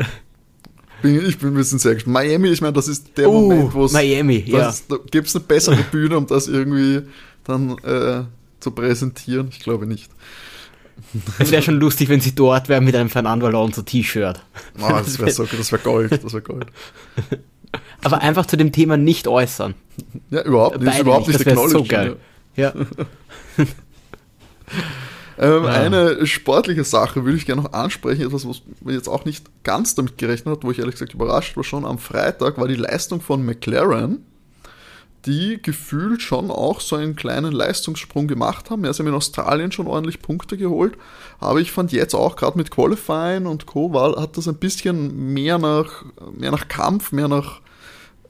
[1.01, 2.15] Bin, ich bin ein bisschen sehr gespannt.
[2.15, 3.93] Miami, ich meine, das ist der uh, Moment, wo es.
[3.93, 4.75] Miami, ja.
[4.89, 7.03] Da gibt es eine bessere Bühne, um das irgendwie
[7.45, 8.25] dann äh,
[8.69, 9.49] zu präsentieren?
[9.51, 10.11] Ich glaube nicht.
[11.39, 14.43] Es wäre schon lustig, wenn sie dort wären mit einem Fernando Alonso T-Shirt.
[14.81, 16.67] Oh, das wäre so, das wär Gold, das wäre Gold.
[18.03, 19.75] Aber einfach zu dem Thema nicht äußern.
[20.31, 20.99] Ja, überhaupt nicht.
[20.99, 22.17] Überhaupt nicht, nicht das so geil.
[22.57, 22.73] Ja.
[25.41, 25.71] Ähm, ja.
[25.71, 29.95] Eine sportliche Sache würde ich gerne noch ansprechen, etwas, was man jetzt auch nicht ganz
[29.95, 33.21] damit gerechnet hat, wo ich ehrlich gesagt überrascht war, schon am Freitag war die Leistung
[33.21, 34.27] von McLaren,
[35.27, 38.85] die gefühlt schon auch so einen kleinen Leistungssprung gemacht haben.
[38.85, 40.97] Ja, sie haben in Australien schon ordentlich Punkte geholt,
[41.41, 43.93] aber ich fand jetzt auch gerade mit Qualifying und Co.
[43.93, 47.61] War, hat das ein bisschen mehr nach, mehr nach Kampf, mehr nach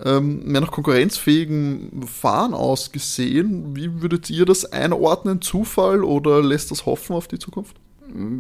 [0.05, 3.74] ähm, mehr nach konkurrenzfähigen Fahren ausgesehen.
[3.74, 5.42] Wie würdet ihr das einordnen?
[5.42, 7.77] Zufall oder lässt das hoffen auf die Zukunft?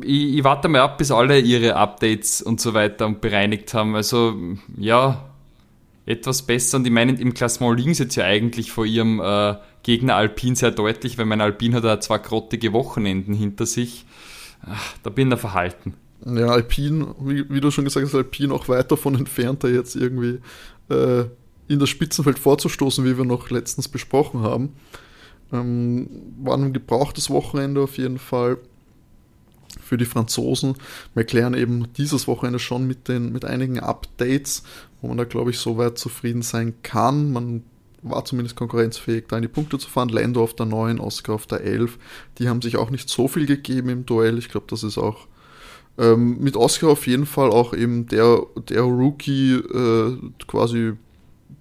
[0.02, 3.94] Ich, ich warte mal ab, bis alle ihre Updates und so weiter bereinigt haben.
[3.96, 4.34] Also
[4.76, 5.28] ja,
[6.08, 6.78] etwas besser.
[6.78, 10.56] Und ich meine, im Klassement liegen sie jetzt ja eigentlich vor ihrem äh, Gegner Alpin
[10.56, 14.06] sehr deutlich, weil mein Alpin hat ja zwei grottige Wochenenden hinter sich.
[14.62, 15.94] Ach, da bin ich verhalten.
[16.24, 19.94] Ja, Alpin, wie, wie, du schon gesagt hast, Alpin auch weit davon entfernt, da jetzt
[19.94, 20.40] irgendwie
[20.88, 21.24] äh,
[21.68, 24.72] in das Spitzenfeld vorzustoßen, wie wir noch letztens besprochen haben.
[25.52, 26.08] Ähm,
[26.42, 28.58] war ein gebrauchtes Wochenende auf jeden Fall
[29.80, 30.74] für die Franzosen.
[31.14, 34.62] McLaren eben dieses Wochenende schon mit, den, mit einigen Updates,
[35.00, 37.32] wo man da, glaube ich, so weit zufrieden sein kann.
[37.32, 37.64] Man
[38.02, 40.08] war zumindest konkurrenzfähig, da in die Punkte zu fahren.
[40.08, 41.98] Lando auf der 9, Oscar auf der 11.
[42.38, 44.38] Die haben sich auch nicht so viel gegeben im Duell.
[44.38, 45.26] Ich glaube, das ist auch
[45.98, 50.94] ähm, mit Oscar auf jeden Fall auch eben der, der Rookie äh, quasi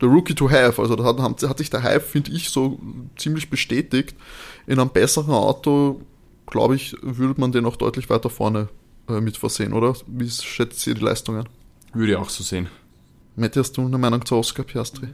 [0.02, 0.82] der Rookie to have.
[0.82, 2.80] Also da hat, hat sich der Hype, finde ich, so
[3.18, 4.16] ziemlich bestätigt.
[4.68, 6.02] In einem besseren Auto,
[6.46, 8.70] glaube ich, würde man den auch deutlich weiter vorne
[9.10, 9.96] äh, mit versehen, oder?
[10.06, 11.48] Wie schätzt ihr die Leistungen?
[11.94, 12.68] Würde ich auch so sehen.
[13.38, 15.10] Matti, hast du eine Meinung zu Oscar Piastri?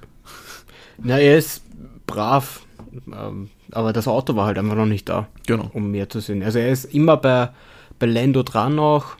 [0.97, 1.61] Na, er ist
[2.07, 2.65] brav,
[3.07, 5.69] ähm, aber das Auto war halt einfach noch nicht da, genau.
[5.73, 6.41] um mehr zu sehen.
[6.41, 7.49] Also er ist immer bei,
[7.99, 9.17] bei Lando dran noch,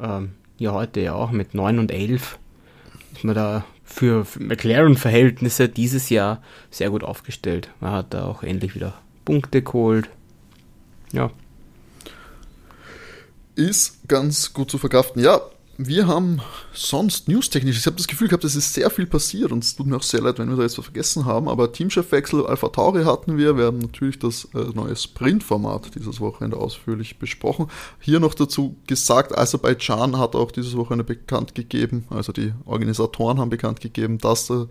[0.00, 2.38] ähm, ja heute ja auch mit 9 und 11
[3.14, 7.70] ist man da für McLaren-Verhältnisse dieses Jahr sehr gut aufgestellt.
[7.80, 10.08] Man hat da auch endlich wieder Punkte geholt.
[11.12, 11.30] Ja.
[13.54, 15.22] Ist ganz gut zu verkraften.
[15.22, 15.40] Ja,
[15.86, 16.40] wir haben
[16.72, 19.86] sonst newstechnisch, ich habe das Gefühl gehabt, es ist sehr viel passiert und es tut
[19.86, 23.04] mir auch sehr leid, wenn wir da jetzt was vergessen haben, aber Teamchefwechsel Alpha Tauri
[23.04, 27.68] hatten wir, wir haben natürlich das äh, neue Sprint-Format dieses Wochenende ausführlich besprochen.
[27.98, 33.50] Hier noch dazu gesagt, Aserbaidschan hat auch dieses Wochenende bekannt gegeben, also die Organisatoren haben
[33.50, 34.66] bekannt gegeben, dass äh,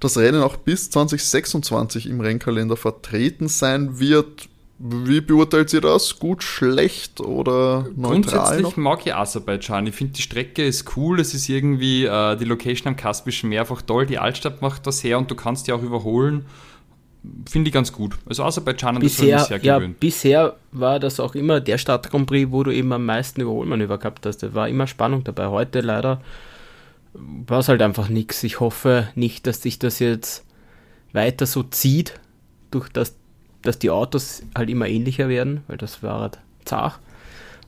[0.00, 4.48] das Rennen auch bis 2026 im Rennkalender vertreten sein wird
[4.82, 6.18] wie beurteilt ihr das?
[6.18, 8.22] Gut, schlecht oder neutral?
[8.22, 8.76] Grundsätzlich noch?
[8.78, 9.86] mag ich Aserbaidschan.
[9.86, 11.20] Ich finde, die Strecke ist cool.
[11.20, 14.06] Es ist irgendwie äh, die Location am Kaspischen Meer einfach toll.
[14.06, 16.46] Die Altstadt macht das her und du kannst die auch überholen.
[17.46, 18.16] Finde ich ganz gut.
[18.24, 20.00] Also Aserbaidschan hat bisher, das sehr ja, gewöhnt.
[20.00, 23.98] Bisher war das auch immer der Stadt Grand Prix, wo du eben am meisten Überholmanöver
[23.98, 24.38] gehabt hast.
[24.38, 25.48] Da war immer Spannung dabei.
[25.48, 26.22] Heute leider
[27.12, 28.42] war es halt einfach nichts.
[28.44, 30.46] Ich hoffe nicht, dass sich das jetzt
[31.12, 32.18] weiter so zieht,
[32.70, 33.19] durch das
[33.62, 36.98] dass die Autos halt immer ähnlicher werden, weil das war halt zart.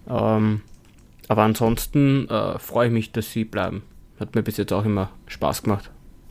[0.08, 0.62] Ähm,
[1.28, 3.82] aber ansonsten äh, freue ich mich, dass sie bleiben.
[4.18, 5.90] Hat mir bis jetzt auch immer Spaß gemacht.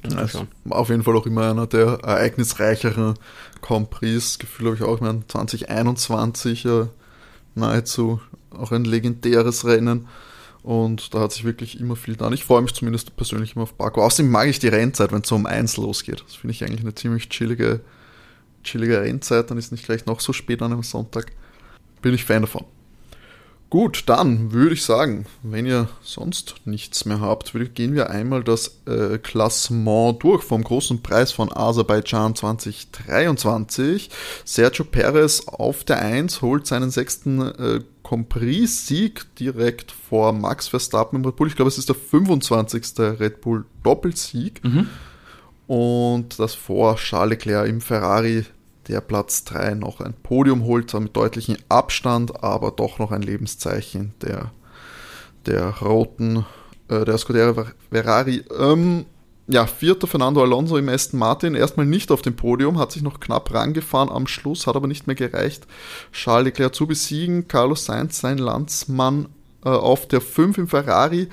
[0.10, 0.28] Ja,
[0.70, 3.16] auf jeden Fall auch immer einer der ereignisreicheren
[3.62, 4.40] Compris.
[4.40, 6.86] Gefühl habe ich auch, ich meine, 2021 äh,
[7.54, 10.08] nahezu auch ein legendäres Rennen.
[10.64, 12.34] Und da hat sich wirklich immer viel getan.
[12.34, 14.02] Ich freue mich zumindest persönlich immer auf Baku.
[14.02, 16.24] Außerdem mag ich die Rennzeit, wenn es so um eins losgeht.
[16.26, 17.82] Das finde ich eigentlich eine ziemlich chillige
[18.64, 21.32] chillige Rennzeit, dann ist nicht gleich noch so spät an einem Sonntag.
[22.02, 22.66] bin ich Fan davon.
[23.72, 28.82] Gut, dann würde ich sagen, wenn ihr sonst nichts mehr habt, gehen wir einmal das
[28.86, 34.10] äh, Klassement durch vom großen Preis von Aserbaidschan 2023.
[34.44, 41.26] Sergio Perez auf der 1 holt seinen sechsten äh, Compris-Sieg direkt vor Max Verstappen im
[41.26, 41.48] Red Bull.
[41.48, 43.00] Ich glaube, es ist der 25.
[43.22, 44.62] Red Bull Doppelsieg.
[44.66, 44.90] Mhm.
[45.72, 48.44] Und das vor Charles Leclerc im Ferrari
[48.90, 53.22] der Platz 3 noch ein Podium holt, zwar mit deutlichem Abstand, aber doch noch ein
[53.22, 54.52] Lebenszeichen der,
[55.46, 56.46] der roten,
[56.90, 58.44] äh, der Scuderia Ferrari.
[58.60, 59.06] Ähm,
[59.48, 63.22] ja, vierter Fernando Alonso im Aston Martin, erstmal nicht auf dem Podium, hat sich noch
[63.22, 65.68] knapp rangefahren am Schluss, hat aber nicht mehr gereicht,
[66.12, 67.48] Charles Leclerc zu besiegen.
[67.48, 69.30] Carlos Sainz, sein Landsmann,
[69.64, 71.30] äh, auf der 5 im Ferrari,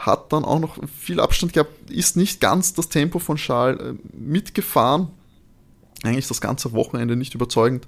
[0.00, 3.94] hat dann auch noch viel Abstand gehabt, ist nicht ganz das Tempo von Charles äh,
[4.12, 5.08] mitgefahren,
[6.02, 7.86] eigentlich das ganze Wochenende nicht überzeugend.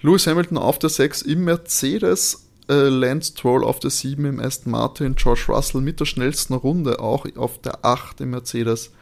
[0.00, 4.70] Lewis Hamilton auf der 6 im Mercedes, äh, Lance Stroll auf der 7 im Aston
[4.70, 8.92] Martin, George Russell mit der schnellsten Runde auch auf der 8 im Mercedes.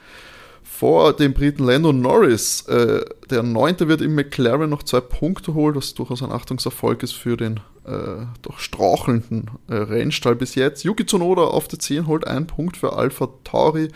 [0.69, 5.75] Vor dem Briten Lando Norris, äh, der Neunte wird im McLaren noch zwei Punkte holen,
[5.75, 10.85] was durchaus ein Achtungserfolg ist für den äh, doch strauchelnden äh, Rennstall bis jetzt.
[10.85, 13.89] Yuki Tsunoda auf der 10 holt einen Punkt für Alpha Tauri,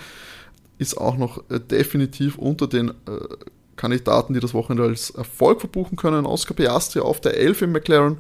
[0.79, 2.93] ist auch noch äh, definitiv unter den äh,
[3.77, 6.25] Kandidaten, die das Wochenende als Erfolg verbuchen können.
[6.25, 8.18] Oscar Piastri auf der 11 im McLaren.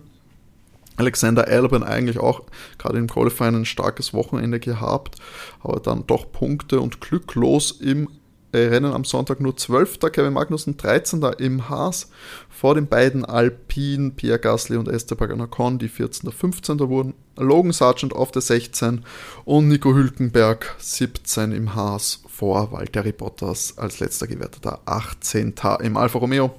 [0.96, 2.42] Alexander Albon eigentlich auch
[2.76, 5.16] gerade im Qualifying ein starkes Wochenende gehabt,
[5.62, 8.08] aber dann doch Punkte und glücklos im
[8.52, 10.00] Rennen am Sonntag nur 12.
[10.12, 11.22] Kevin Magnussen 13.
[11.38, 12.10] im Haas
[12.48, 16.28] vor den beiden Alpinen Pierre Gasly und Esteban Ocon, die 14.
[16.28, 16.80] und 15.
[16.80, 17.14] wurden.
[17.36, 19.04] Logan Sargent auf der 16
[19.44, 25.54] und Nico Hülkenberg 17 im Haas vor Valtteri Bottas als letzter gewerteter 18.
[25.80, 26.50] im Alfa Romeo.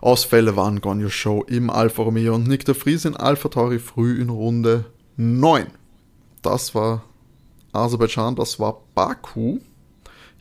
[0.00, 4.20] Ausfälle waren Gonyo Show im Alfa Romeo und Nick de Vries in Alpha Tauri früh
[4.20, 5.66] in Runde 9.
[6.42, 7.04] Das war
[7.72, 9.58] Aserbaidschan, das war Baku.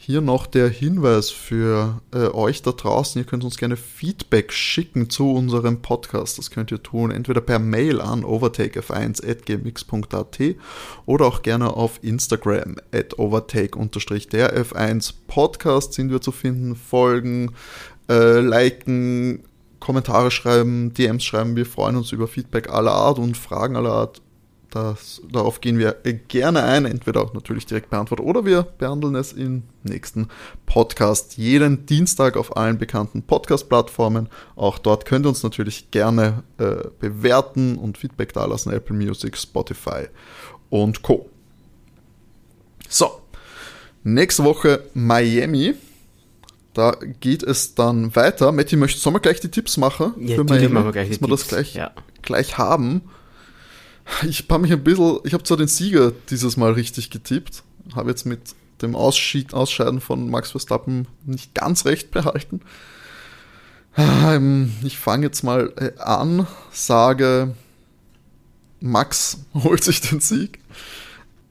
[0.02, 3.22] Hier noch der Hinweis für äh, euch da draußen.
[3.22, 6.38] Ihr könnt uns gerne Feedback schicken zu unserem Podcast.
[6.38, 10.56] Das könnt ihr tun, entweder per Mail an overtakef1.gmx.at
[11.06, 16.78] oder auch gerne auf Instagram at overtake-der F1 Podcast sind wir zu finden.
[16.78, 17.52] Folgen,
[18.10, 19.44] äh, liken,
[19.82, 21.58] Kommentare schreiben, DMs schreiben.
[21.58, 24.22] Wir freuen uns über Feedback aller Art und Fragen aller Art
[24.70, 25.94] das, darauf gehen wir
[26.28, 30.28] gerne ein, entweder auch natürlich direkt beantwortet oder wir behandeln es im nächsten
[30.66, 31.38] Podcast.
[31.38, 34.30] Jeden Dienstag auf allen bekannten Podcast-Plattformen.
[34.56, 38.72] Auch dort könnt ihr uns natürlich gerne äh, bewerten und Feedback dalassen.
[38.72, 40.06] Apple Music, Spotify
[40.70, 41.30] und Co.
[42.88, 43.22] So,
[44.04, 45.76] nächste Woche Miami.
[46.74, 48.52] Da geht es dann weiter.
[48.52, 50.14] Matti, möchtest du mal gleich die Tipps machen?
[50.20, 51.92] Ja, für Miami, machen wir gleich dass wir das gleich, ja.
[52.22, 53.02] gleich haben.
[54.24, 57.64] Ich habe mich ein bisschen, ich habe zwar den Sieger dieses Mal richtig getippt,
[57.96, 62.62] habe jetzt mit dem Ausschied, Ausscheiden von Max Verstappen nicht ganz recht behalten.
[63.98, 67.56] Ähm, ich fange jetzt mal äh, an, sage,
[68.80, 70.60] Max holt sich den Sieg.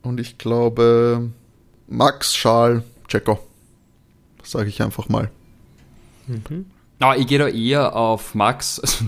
[0.03, 1.31] Und ich glaube,
[1.89, 3.39] Max, Charles, Checo.
[4.43, 5.31] Sage ich einfach mal.
[6.27, 6.67] Mhm.
[7.01, 8.81] Aber ich gehe da eher auf Max.
[8.81, 9.05] Also,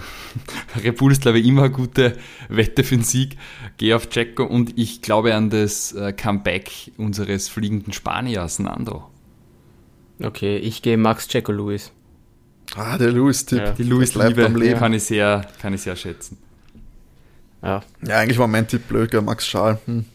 [0.84, 2.16] Red Bull ist, glaube ich, immer eine gute
[2.48, 3.36] Wette für den Sieg.
[3.78, 9.10] Gehe auf Checo und ich glaube an das äh, Comeback unseres fliegenden Spaniers, Nando.
[10.22, 11.92] Okay, ich gehe Max Checo Luis.
[12.76, 13.58] Ah, der Luis-Tipp.
[13.58, 13.72] Ja.
[13.72, 16.38] Die Luis-Liebe kann, ich sehr, kann ich sehr schätzen.
[17.62, 17.82] Ja.
[18.06, 19.78] ja, eigentlich war mein Tipp blöd, Max Schal.
[19.86, 20.06] Hm.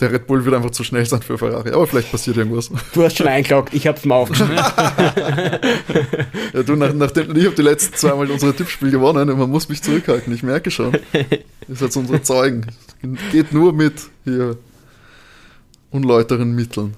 [0.00, 2.70] Der Red Bull wird einfach zu schnell sein für Ferrari, aber vielleicht passiert irgendwas.
[2.94, 4.56] Du hast schon eingeloggt, ich hab's mal aufgeschrieben.
[6.54, 9.68] ja, du, nach, nachdem, ich habe die letzten zweimal unsere Tippspiel gewonnen und man muss
[9.68, 10.92] mich zurückhalten, ich merke schon.
[11.12, 12.66] Das ist jetzt unsere Zeugen.
[13.30, 14.56] Geht nur mit hier
[15.90, 16.94] unläuteren Mitteln.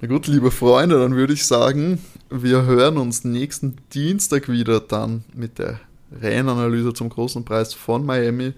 [0.00, 1.98] Na gut, liebe Freunde, dann würde ich sagen,
[2.30, 5.80] wir hören uns nächsten Dienstag wieder dann mit der
[6.20, 8.52] Rennanalyse zum großen Preis von Miami.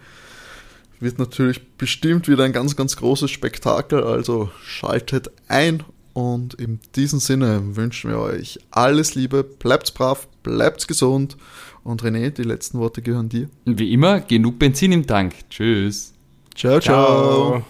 [1.01, 5.83] Wird natürlich bestimmt wieder ein ganz, ganz großes Spektakel, also schaltet ein
[6.15, 11.37] und in diesem Sinne wünschen wir euch alles Liebe, bleibt brav, bleibt gesund
[11.83, 13.49] und René, die letzten Worte gehören dir.
[13.67, 15.35] Wie immer, genug Benzin im Tank.
[15.51, 16.15] Tschüss.
[16.55, 16.81] ciao.
[16.81, 17.51] ciao.
[17.61, 17.65] ciao.